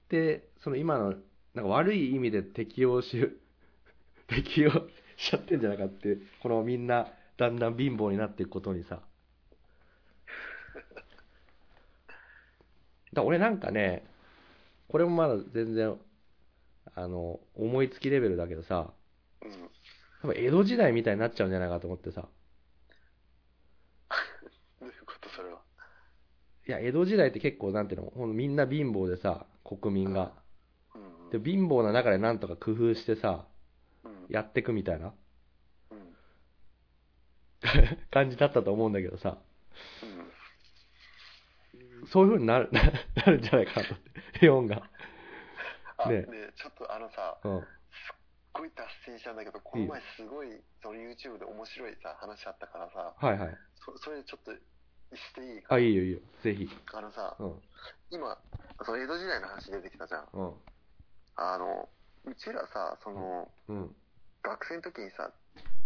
[0.10, 1.16] で、その今の、
[1.54, 3.40] なんか悪い意味で適応し、
[4.28, 4.70] 適応
[5.18, 9.02] しちゃってんじゃないかって、このみんな、だんだん貧乏になっていくことにさ。
[13.16, 14.04] だ俺なんかね、
[14.90, 16.00] これもまだ全然、
[16.96, 18.94] あの、思いつきレベルだけどさ、
[19.42, 19.70] うん。
[20.22, 22.28] 多分江戸時代みたいになっちゃうんじゃないかと思ってさ。
[24.80, 25.62] どういうことそれは。
[26.68, 30.34] いや、江戸時代って結構なんていうの、みんな貧乏でさ、国民が。
[30.96, 31.00] う
[31.38, 31.42] ん。
[31.42, 33.48] で、貧乏な中でなんとか工夫してさ、
[34.04, 34.26] うん。
[34.30, 35.14] やってくみたいな
[35.92, 36.16] うん。
[38.12, 39.38] 感じだったと思うんだけどさ、
[40.04, 40.15] うん。
[42.08, 44.90] そういう風になる、 なるんじゃないかなと思って、 が。
[45.98, 47.62] あ、ねで、ちょっとあのさ、うん。
[47.62, 47.68] すっ
[48.54, 53.58] ごい脱線したんだけど、この前すごい、その YouTube で面白いさ、話あったからさ、はいはい。
[53.76, 54.52] そそれちょっと
[55.16, 56.20] していいかあ、いいよいいよ。
[56.42, 56.70] ぜひ。
[56.94, 57.62] あのさ、うん。
[58.10, 58.38] 今、
[58.84, 60.28] その江戸時代の話出てきたじゃん。
[60.34, 60.54] うん。
[61.36, 61.90] あの、
[62.26, 63.96] うちらさ、その、うん。
[64.44, 65.32] 学生の時にさ、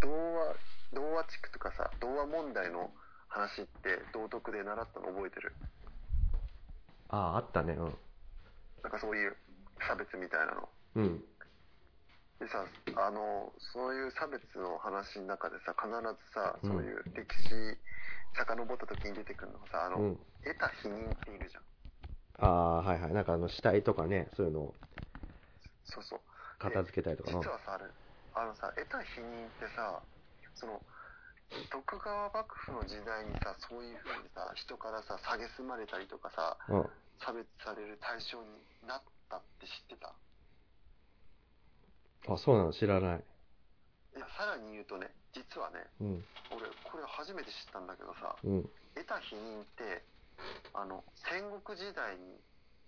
[0.01, 0.55] 童話、
[0.93, 2.91] 童話地区とかさ、童話問題の
[3.27, 5.53] 話って道徳で習ったの覚えてる？
[7.09, 7.73] ああ、あったね。
[7.73, 7.97] うん。
[8.83, 9.35] なんかそういう
[9.87, 10.69] 差別みたいなの。
[10.95, 11.23] うん。
[12.39, 17.77] でさ、あの、そういう差別の話の中でさ、必ずさ、うんそういう歴史、
[18.37, 20.17] 遡った時に出てくるのがさ、あの、うん。
[20.43, 21.63] 得た否認っているじゃん。
[22.39, 23.13] ああ、はいはい。
[23.13, 24.75] なんかあの、死体とかね、そういうのを
[25.83, 26.19] そうそう。
[26.59, 27.31] 片付けたりとか。
[27.31, 27.85] 実はさ、あれ、
[28.35, 30.03] あのさ、得た否認ってさ、
[30.55, 30.81] その、
[31.71, 36.79] 徳川幕府の時代にさ、そういうふうにさ、人からさ、蔑まれたりとかさ、うん。
[36.81, 36.89] うん。
[37.19, 38.47] 差別される対象に
[38.87, 40.15] なったって知ってた？
[42.31, 42.71] あ、そうなの？
[42.71, 43.23] 知らない。
[44.15, 46.25] いや、さらに言うとね、実はね、うん。
[46.51, 48.69] 俺、これ初めて知ったんだけどさ、うん。
[48.95, 50.05] 得た否認って、
[50.73, 52.39] あの、戦国時代に、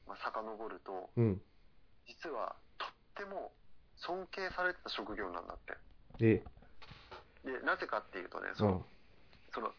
[0.08, 1.42] まあ、遡ると、うん。
[2.08, 3.52] 実は、とっても
[3.98, 5.76] 尊敬されてた職業なんだって。
[6.24, 6.44] え、
[7.46, 8.86] で、なぜかっていうとね、うその、ん。
[9.54, 9.72] その、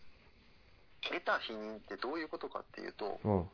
[1.02, 3.48] 得た否認ってどういうことかっていうと、うん。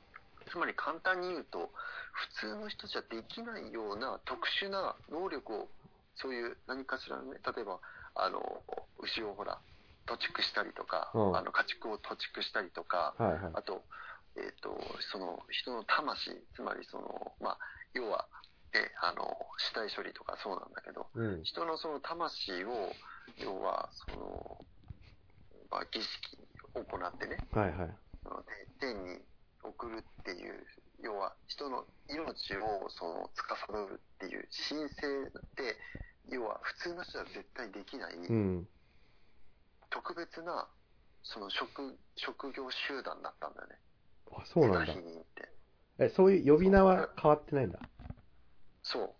[0.51, 1.71] つまり簡単に言うと、
[2.13, 5.69] 普通の人じゃできないような特殊な能力を、
[6.17, 7.81] そういう何かしらのね、例えば、
[8.15, 8.41] あの、
[8.99, 9.61] 牛をほら、
[10.07, 13.53] 土畜したりとか、うんあの、家畜を土畜したりとか、はいはい。
[13.55, 13.85] あと、
[14.37, 14.79] えっ、と、
[15.13, 17.59] その人の魂、つまりその、まあ、
[17.93, 18.27] 要は、
[18.75, 19.25] ね、あの、
[19.59, 21.43] 死体処理とかそうなんだけど、うん。
[21.45, 22.93] 人のその魂を、
[23.39, 24.65] 要は、その、
[25.71, 26.39] まあ、儀式
[26.75, 27.97] を行ってね、はいはい。
[28.81, 29.21] 天天に
[29.63, 30.67] 送るっていう、
[31.01, 35.77] 要は人の命をその司るっていう神聖で
[36.31, 38.69] 要は普通の人は絶対できない、うん。
[39.91, 40.69] 特別な、
[41.23, 43.77] その職、職業集団だったんだよね。
[44.33, 44.95] あ、そうなんだ。
[46.01, 47.81] え、そういう呼び名は変わってないんだ。
[48.93, 49.15] そう。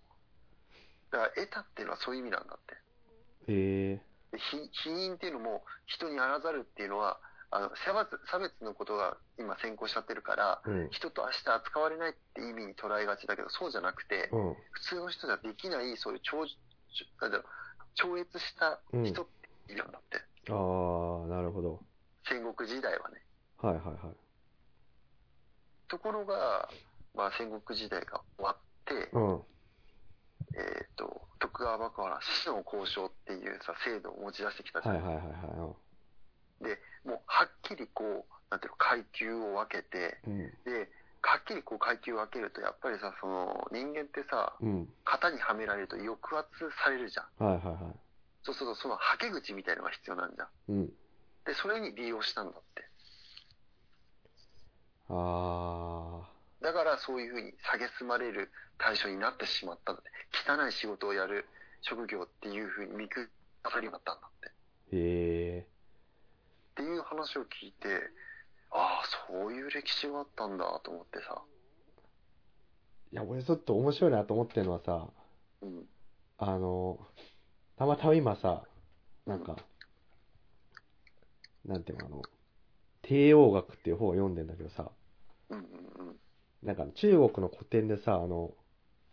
[1.11, 2.75] だから、エタっていうのはそういう意味なんだって。
[3.53, 3.97] へえ。
[4.33, 10.89] で非非人っていうのも、人にあらざるっていうのは、あの、差別、差別のことが今先行しちゃってるから、うん。
[10.91, 14.55] 人と明日扱われないって意味に捉えがちだけど、そうじゃなくて、うん。
[14.71, 16.57] 普通の人じゃできない、そういう超、ちょ
[17.23, 17.47] なんだろう
[17.95, 19.27] 超越した人っ
[19.67, 20.19] ているんだって。
[20.51, 21.83] ああ、なるほど。
[22.29, 23.23] 戦国時代はね。
[23.59, 24.17] はいはいはい。
[25.89, 26.69] ところが、
[27.15, 29.43] まあ戦国時代が終わって、うん。
[31.59, 34.95] えっ、と、徳川幕府は死の交渉っていうさ、制度を持ち出してきたじゃん。
[34.97, 35.75] はいはいはいは
[36.63, 40.31] で、もうはっきりこう、なんていうの、階級を分けて、い。
[40.31, 40.39] うん。
[40.65, 40.89] で、
[41.23, 44.89] はっきりこう階級を分けると、やっぱりさ、その、人間ってさ、うん。
[45.05, 46.49] 型にはめられると抑圧
[46.85, 47.45] されるじゃん。
[47.45, 47.93] はいはいは
[48.43, 50.47] そうすると、そのはけ口みたいのが必要なんじゃん。
[50.47, 50.51] い。
[50.69, 50.87] うん。
[51.45, 52.89] で、それに利用したんだって。
[55.11, 57.53] あだからそういうふうに
[58.01, 60.11] 蔑まれる対象になってしまったんだって。
[60.51, 61.47] 汚い仕事をやる
[61.83, 63.31] 職業っていうふうに見く
[63.65, 64.49] されるようになったんだって。
[64.93, 64.99] ー。
[64.99, 65.67] へえ。
[66.73, 67.89] っていう話を聞いて、
[68.71, 71.43] ああ、そういう歴史があったんだと思ってさ。
[73.13, 75.09] いや、俺ちょっと面白いなと思ってるのはさ、
[75.63, 75.87] うん。
[76.39, 76.99] あの、
[77.77, 78.65] たまたま今さ、
[79.27, 79.57] なんか、
[81.65, 82.23] なんていうの、あの、
[83.03, 84.91] 帝王学っていう本を読んでんだけどさ、
[85.51, 85.88] うんうんうん。
[86.63, 88.55] なんか中国の古典でさ、あの、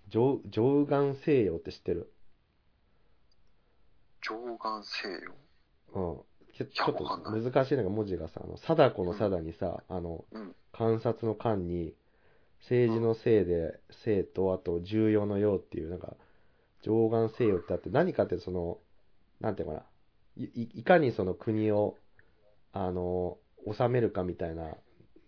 [0.10, 2.12] 上上岸西洋って知ってる？
[4.22, 5.08] 上岸西
[5.94, 6.02] 洋？
[6.02, 6.22] うん。
[6.58, 10.56] ちょちやょっと難しいのが文字がさ、あの、貞子の貞にさ、あの、うん。
[10.72, 11.94] 観察の観に、
[12.62, 16.16] 政治のせいで、生と、あと重要の用っていう、なんか、
[16.82, 18.80] 上岸西洋ってあって、何かってその、
[19.40, 19.86] なんていうのかな、
[20.44, 21.98] いいいかにその国を、
[22.72, 23.38] あの、
[23.78, 24.78] 治めるかみたいな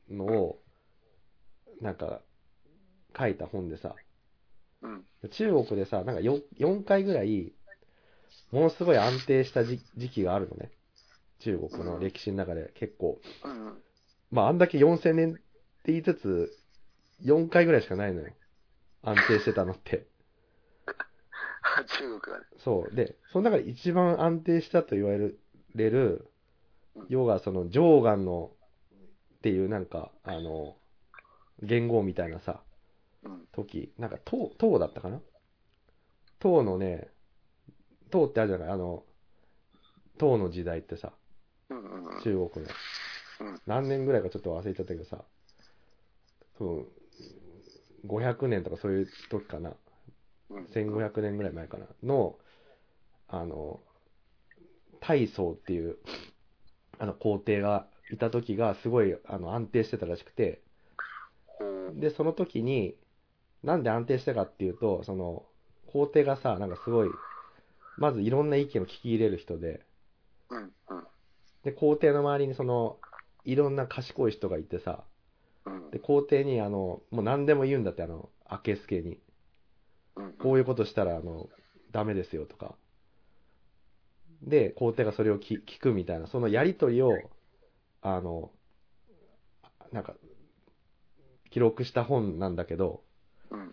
[0.10, 0.60] のを、
[1.82, 2.22] なんか、
[3.18, 3.96] 書いた本でさ、
[4.82, 5.06] うん。
[5.32, 7.54] 中国でさ、なんか 4, 4回ぐらい、
[8.52, 10.72] ものすごい安定した時時期があるのね。
[11.40, 13.20] 中国の歴史の中で結構。
[13.44, 13.78] うんうん。
[14.32, 15.36] まあ、あんだけ4000年っ
[15.84, 16.58] て言いつつ、
[17.24, 18.34] 4回ぐらいしかないのよ。
[19.02, 20.08] 安定してたのって。
[21.88, 22.46] 中国がね。
[22.58, 22.96] そう。
[22.96, 26.32] で、その中で一番安定したと言われる、
[27.10, 28.52] 要はその上岸の
[29.36, 30.78] っていうなんか、あの、
[31.62, 32.62] 言語みたいなさ、
[33.24, 33.48] うん。
[33.52, 35.20] 時、なんか唐、唐だったかな？
[36.40, 37.08] 唐のね、
[38.12, 38.70] 唐ってあるじゃない？
[38.70, 39.04] あの、
[40.18, 41.14] 唐の時代ってさ、
[41.70, 42.22] うんうんうん。
[42.22, 42.72] 中国の。
[43.42, 45.24] うん何年ぐらいかちょっと忘れちゃったけどさ、
[46.58, 46.86] 多分、
[48.06, 49.74] 500年とかそういう時かな。
[50.50, 50.66] うん。
[50.68, 51.86] 1500年ぐらい前かな。
[52.04, 52.36] の、
[53.28, 53.80] あの、
[55.02, 55.98] 大宗っていう、
[56.98, 60.62] あの、皇帝がいた時がすごい、あの、安定してたらしくて。
[61.96, 62.96] で、その時に、
[63.64, 65.46] なんで安定したかっていうと、その、
[65.88, 67.10] 皇帝がさ、なんかすごい、
[67.98, 69.82] まずいろんな意見を聞き入れる人で、
[70.50, 70.72] うんうん。
[71.64, 72.98] で、皇帝の周りにその、
[73.46, 75.04] いろんな賢い人がいてさ、
[75.66, 79.20] うんで、皇帝にあの、もう何でも言うんだって、あの、明けすけに。
[80.16, 80.34] うん。
[80.34, 81.50] こういうことしたら、あの、
[81.92, 82.76] ダメですよとか。
[84.42, 87.12] で、皇帝がそれを聞聞くみたいな、そのやりとりを、
[88.02, 88.52] あの、
[89.92, 90.16] なんか、
[91.58, 93.02] 記録した本なんだけど、
[93.50, 93.72] うんうん。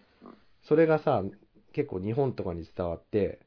[0.63, 1.23] それがさ、
[1.75, 3.41] 結構日本とかに伝わって、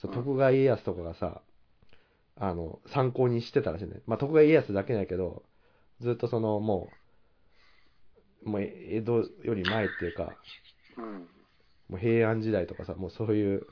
[0.00, 1.42] そううん徳川家康とかがさ、
[2.36, 4.00] あの、参考にしてたらしいね。
[4.06, 5.42] まあ、徳川家康だけないけど、
[6.00, 6.88] ずっとその、も
[8.46, 10.32] う、もう江戸より前っていうか、
[10.96, 11.28] うん。
[11.90, 13.66] もう平安時代とかさ、もうそういう、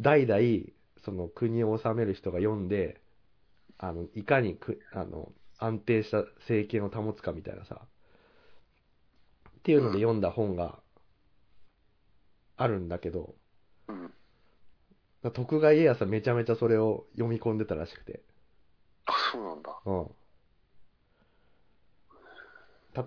[0.00, 0.42] 代々、
[1.02, 3.00] その国を治める人が読んで、
[3.78, 7.88] あの、いかにく、あの、安定した政権を保つかみたいなさ、
[9.68, 10.78] っていうので読んだ本が
[12.56, 13.34] あるんだけど、
[13.86, 15.30] うん。
[15.30, 18.22] 徳川家康はめちゃめちゃそれを読み込んでたらしくて、
[19.04, 19.78] あ、そうなんだ。
[19.84, 20.10] うん。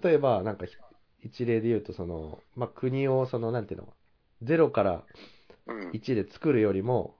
[0.03, 0.75] 例えば、なんかひ、
[1.23, 3.91] 一例で言うと、その、まあ、国を、その、なんていうの、
[4.43, 5.03] ゼロから
[5.65, 5.89] うん。
[5.93, 7.15] 1で作るよりも、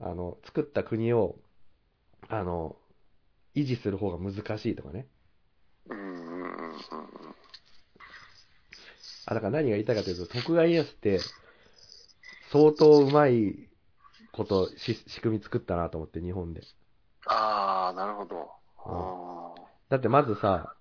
[0.00, 1.36] あの、作った国を、
[2.28, 2.74] あの、
[3.54, 5.06] 維持する方が難しいとかね。
[5.88, 6.76] うんうんうんう
[7.12, 7.15] ん。
[9.26, 11.20] あ、だから何が言いたいかというと、徳川家康って、
[12.52, 13.68] 相当うまい
[14.32, 16.62] ことし、仕組み作ったなと思って、日本で。
[17.26, 18.50] ああ、なるほど。
[18.78, 19.54] あ
[19.88, 20.74] だってまずさ、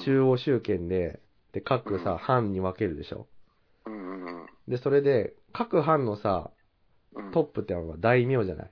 [0.00, 1.20] 中央集権で、
[1.52, 3.26] で、各うさ、ん藩に分けるでしょ。
[3.86, 4.46] うんうんうん。
[4.66, 6.50] で、それで、各藩のさ、
[7.14, 7.32] うん。
[7.32, 8.70] トップってのは大名じゃない？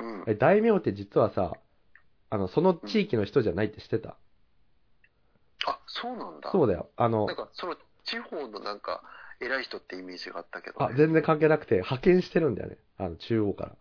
[0.00, 0.24] うん。
[0.26, 1.52] え大名って実はさ、
[2.30, 4.16] あの、その地域の人じゃないって知ってた、
[5.66, 6.50] あ、そうなんだ。
[6.50, 6.90] そうだよ。
[6.96, 7.76] あのなん、か、その、
[8.10, 9.02] 地方のなんか、
[9.40, 12.78] 偉い人ってイメージがあったけど、あ、全然関係なくて、派遣してるんだよね。
[12.96, 13.76] あの、中央から。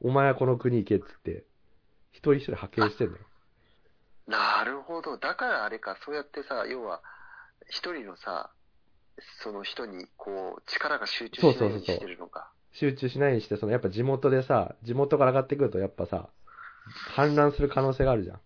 [0.00, 1.44] お前はこの国行けっつって、
[2.12, 3.24] 一人一人派遣してんだよ。
[4.26, 5.16] なるほど。
[5.18, 7.02] だからあれか、そうやってさ、要は、
[7.68, 8.50] 一人のさ、
[9.42, 12.50] その人に、こう、力が集中しないようにしてるのか。
[12.72, 16.28] 集中しないにして、そのやっぱ地元でさ、地元から上がってくるとやっぱさ、
[17.14, 18.40] 反乱する可能性があるじゃん。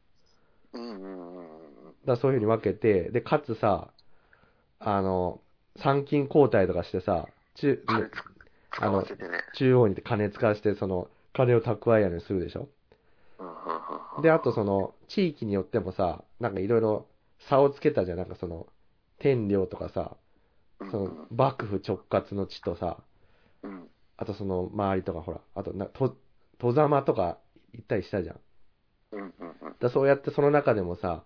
[0.74, 1.94] うんうんうんうん。
[2.04, 3.90] らそういうふうに分けて、で、かつさ、
[4.80, 5.40] あの、
[5.76, 8.10] 参勤交代とかしてさ、中、金つ
[8.72, 9.40] 使わせてね。
[9.54, 12.68] 中央に金使わして、その、金を蓄えやにするでしょ？
[14.22, 17.06] で、あとその、地域によってもさ、なんかいろいろ
[17.48, 18.18] 差をつけたじゃん。
[18.18, 18.66] なんかその、
[19.18, 20.16] 天領とかさ、
[20.80, 22.96] うんその、幕府直轄の地とさ、
[23.62, 23.86] うん。
[24.16, 26.16] あとその周りとかほら、あとな、と、
[26.58, 27.38] 戸様とか
[27.74, 28.40] 行ったりしたじゃん。
[29.78, 31.22] だそうやってその中でもさ、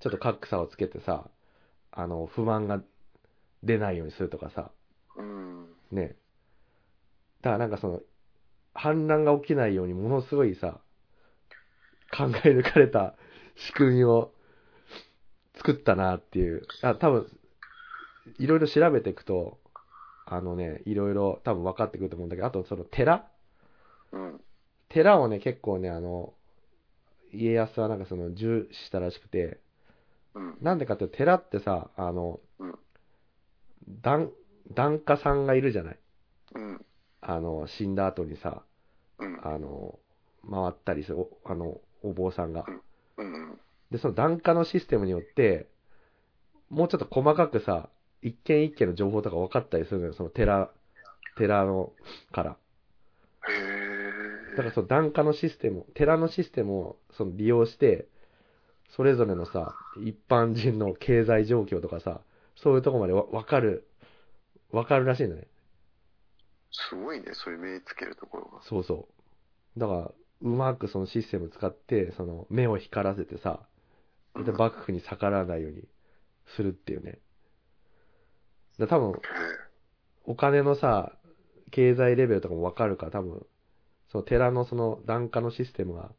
[0.00, 1.28] ちょっと格差をつけてさ、
[1.90, 2.82] あの、不満が
[3.62, 4.70] 出ないようにするとかさ、
[5.16, 5.66] うん。
[5.90, 6.16] ね。
[7.40, 8.00] だからなんかその、
[8.74, 10.80] 反乱が起きないようにものすごいさ、
[12.16, 13.14] 考え抜かれた
[13.56, 14.32] 仕組みを
[15.56, 16.62] 作ったなっていう。
[16.82, 17.26] あ多分、
[18.38, 19.58] いろいろ調べていくと、
[20.26, 23.26] あのね、いろいろ多分分かってくると思うんだけど、あとその寺？
[24.12, 24.40] うん。
[24.88, 26.34] 寺をね、結構ね、あの、
[27.32, 29.58] 家康はなんかその重視したらしくて、
[30.34, 30.58] うん。
[30.60, 32.47] なんでかっていうと寺ってさ、あの、うん
[34.02, 34.30] 檀、
[34.74, 35.98] 檀家さんがいるじゃない？
[36.54, 36.86] うん。
[37.20, 38.62] あの、死んだ後にさ、
[39.18, 39.40] うん。
[39.42, 39.98] あの、
[40.48, 42.64] 回ったりする、おあの、お坊さんが。
[43.16, 43.58] うん。
[43.90, 45.68] で、その檀家のシステムによって、
[46.70, 47.88] もうちょっと細かくさ、
[48.22, 50.70] 一軒一軒の情報とか分かったりするのよ、その寺、
[51.36, 51.92] 寺の
[52.32, 52.56] から。
[53.48, 58.06] へえだからその檀家のシステム、寺のシステムをその利用して、
[58.90, 62.20] それぞれのさ、一般人の経済状況とかさ、
[62.62, 63.88] そういうとこまでわ分かる、
[64.72, 65.46] 分かるらしいんだね。
[66.70, 69.08] すごいねそういう目つけるところがそうそ
[69.76, 69.80] う。
[69.80, 70.10] だから、
[70.42, 73.60] うまくそのシステム使って、その目を光らせてさ、
[74.44, 75.82] で幕府に逆らわないように
[76.56, 77.18] するっていうね。
[78.78, 79.14] だ多分、へ
[80.24, 81.12] お金のさ、
[81.70, 83.46] 経済レベルとかもわかるから、多分、
[84.10, 86.10] その寺のその檀家のシステムが、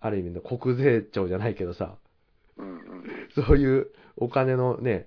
[0.00, 1.96] ある意味の国税庁じゃないけどさ、
[2.58, 2.78] えうんうん
[3.34, 5.06] そういうお金のね、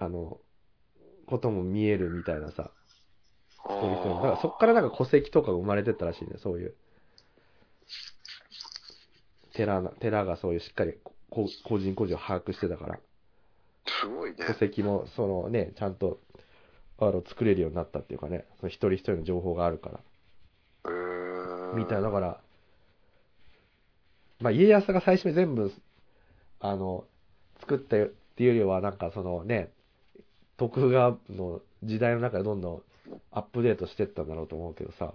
[0.00, 0.38] あの、
[1.26, 2.70] ことも見えるみたいなさ、
[3.62, 6.74] そういう人もだからそっからなんか戸籍とかが生まれてったらしいね、そういう。
[9.52, 10.94] 寺な、寺がそういうしっかり
[11.28, 12.98] こ個人個人を把握してたから、
[14.00, 14.36] すごいね。
[14.46, 16.18] 戸籍もそのね、ちゃんと、
[16.98, 20.00] あの、作れるようになったっていうかね、その一人一人の情報があるから、
[21.74, 22.40] みたいな、だから、
[24.40, 25.70] まあ家康が最初に全部、
[26.58, 27.04] あの、
[27.60, 29.70] 作ったっていうよりは、なんかそのね、
[30.60, 32.82] 徳川の時代の中でどんどん
[33.32, 35.14] アップデートしてったんだろうと思うけどさ、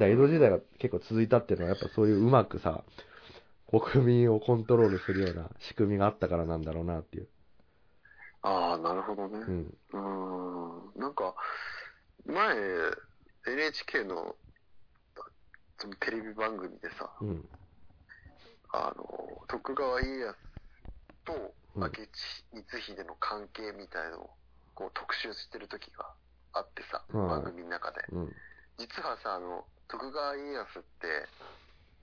[0.00, 2.82] だ江戸時代が結構続いたっていうのは、やっぱそういううまくさ、
[3.70, 7.28] 国民をコントロールするような仕組みがあったからなんだろうなっていう。
[8.42, 9.78] ああなるほどねうん。
[9.92, 11.34] うんなんか
[12.26, 12.56] 前
[13.46, 14.34] NHK の
[15.78, 17.48] そのテレビ番組でさうん。
[18.72, 19.04] あの
[19.46, 20.34] 徳川家康
[21.24, 22.08] とうん明智
[22.52, 24.30] 光秀の関係みたいのを
[24.74, 26.06] こう特集してる時が
[26.52, 27.28] あってさ、うん。
[27.28, 28.02] 番組の中で。
[28.12, 28.32] うん。
[28.78, 31.28] 実はさあの徳川家康って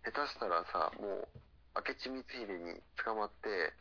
[0.03, 1.27] 下手したらさもう
[1.75, 3.73] 明智光秀に捕まって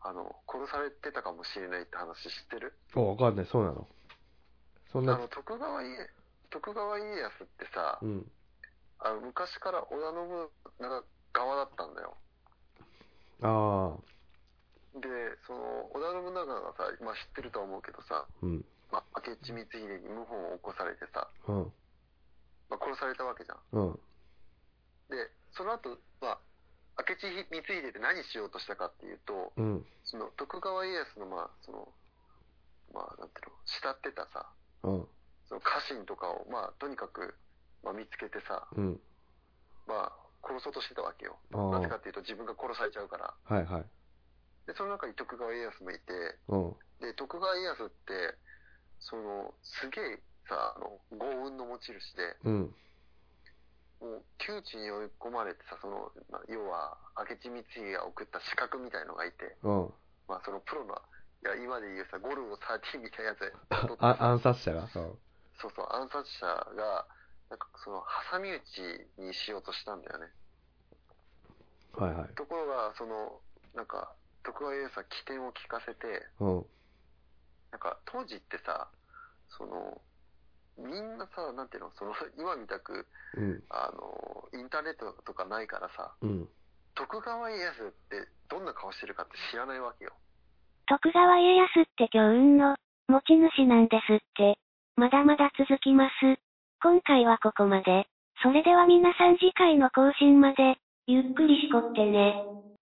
[0.00, 2.74] あの殺されてたかもしれないって話知ってる？
[2.94, 3.86] あ、わかんない、そうなの。
[4.90, 5.14] そんな。
[5.14, 6.10] あの、徳川家
[6.50, 8.30] 徳川家康ってさ、うん。
[8.98, 12.16] あの昔から織田信長側だったんだよ。
[13.42, 14.11] ああ、
[15.00, 15.08] で
[15.46, 18.64] その織田信長がさ、まあ、知ってるとは思うけどさ、うん。
[18.92, 21.72] まあ、明智光秀に謀反を起こされてさ、うん。
[22.68, 24.00] まあ、殺されたわけじゃんうん。
[25.08, 26.38] でその後、まあ
[27.08, 29.86] 明智光秀って何しようとしたかっていうとうん。
[30.04, 31.88] その徳川家康のまあその
[32.92, 34.44] まあなんていうの慕ってたさ
[34.84, 35.08] うん。
[35.48, 37.34] その家臣とかをまあとにかく、
[37.82, 39.00] まあ、見つけてさうん。
[39.88, 43.84] まあ殺そうとしてたわけよああなぜかっていうと自分が殺されちゃうからはいはい。
[44.66, 46.76] でその中に徳川家康もいてうん。
[47.00, 48.38] で徳川家康って
[49.00, 52.74] そのすげえさあの豪運の持ち主でうん。
[54.00, 59.94] もう窮地に追い込まれてさその、まあ、要は明智光秀が送った資格みたいのがいてうん。
[60.28, 63.52] まあそのプロのいや今で言うさゴルゴ13みたいなやつで
[63.98, 64.82] あ暗殺者が？
[64.82, 64.88] うん。
[65.58, 67.06] そうそう暗殺者が
[67.52, 68.02] なんかその、
[68.32, 70.32] 挟み撃ちにしようとしたんだよね。
[71.92, 72.34] はいはい。
[72.34, 73.42] ところが、その、
[73.76, 76.66] なんか、徳川家康は起点を聞かせて、うん。
[77.70, 78.88] なんか、当時ってさ、
[79.48, 80.00] その、
[80.78, 83.62] みんなさ、なんていうの、その、 今みたく、うん。
[83.70, 86.48] あの、インターネットとかないからさ、うん。
[86.94, 90.12] 徳川家康ってどんな顔してるかって知らないわけよ。
[90.86, 92.76] 徳川家康って強運の
[93.08, 94.58] 持ち主なんですって。
[94.96, 96.12] まだまだ続きます。
[96.82, 98.06] 今回はここまで。
[98.42, 100.76] それでは皆さん次回の更新まで、
[101.06, 102.61] ゆっくりしこってね。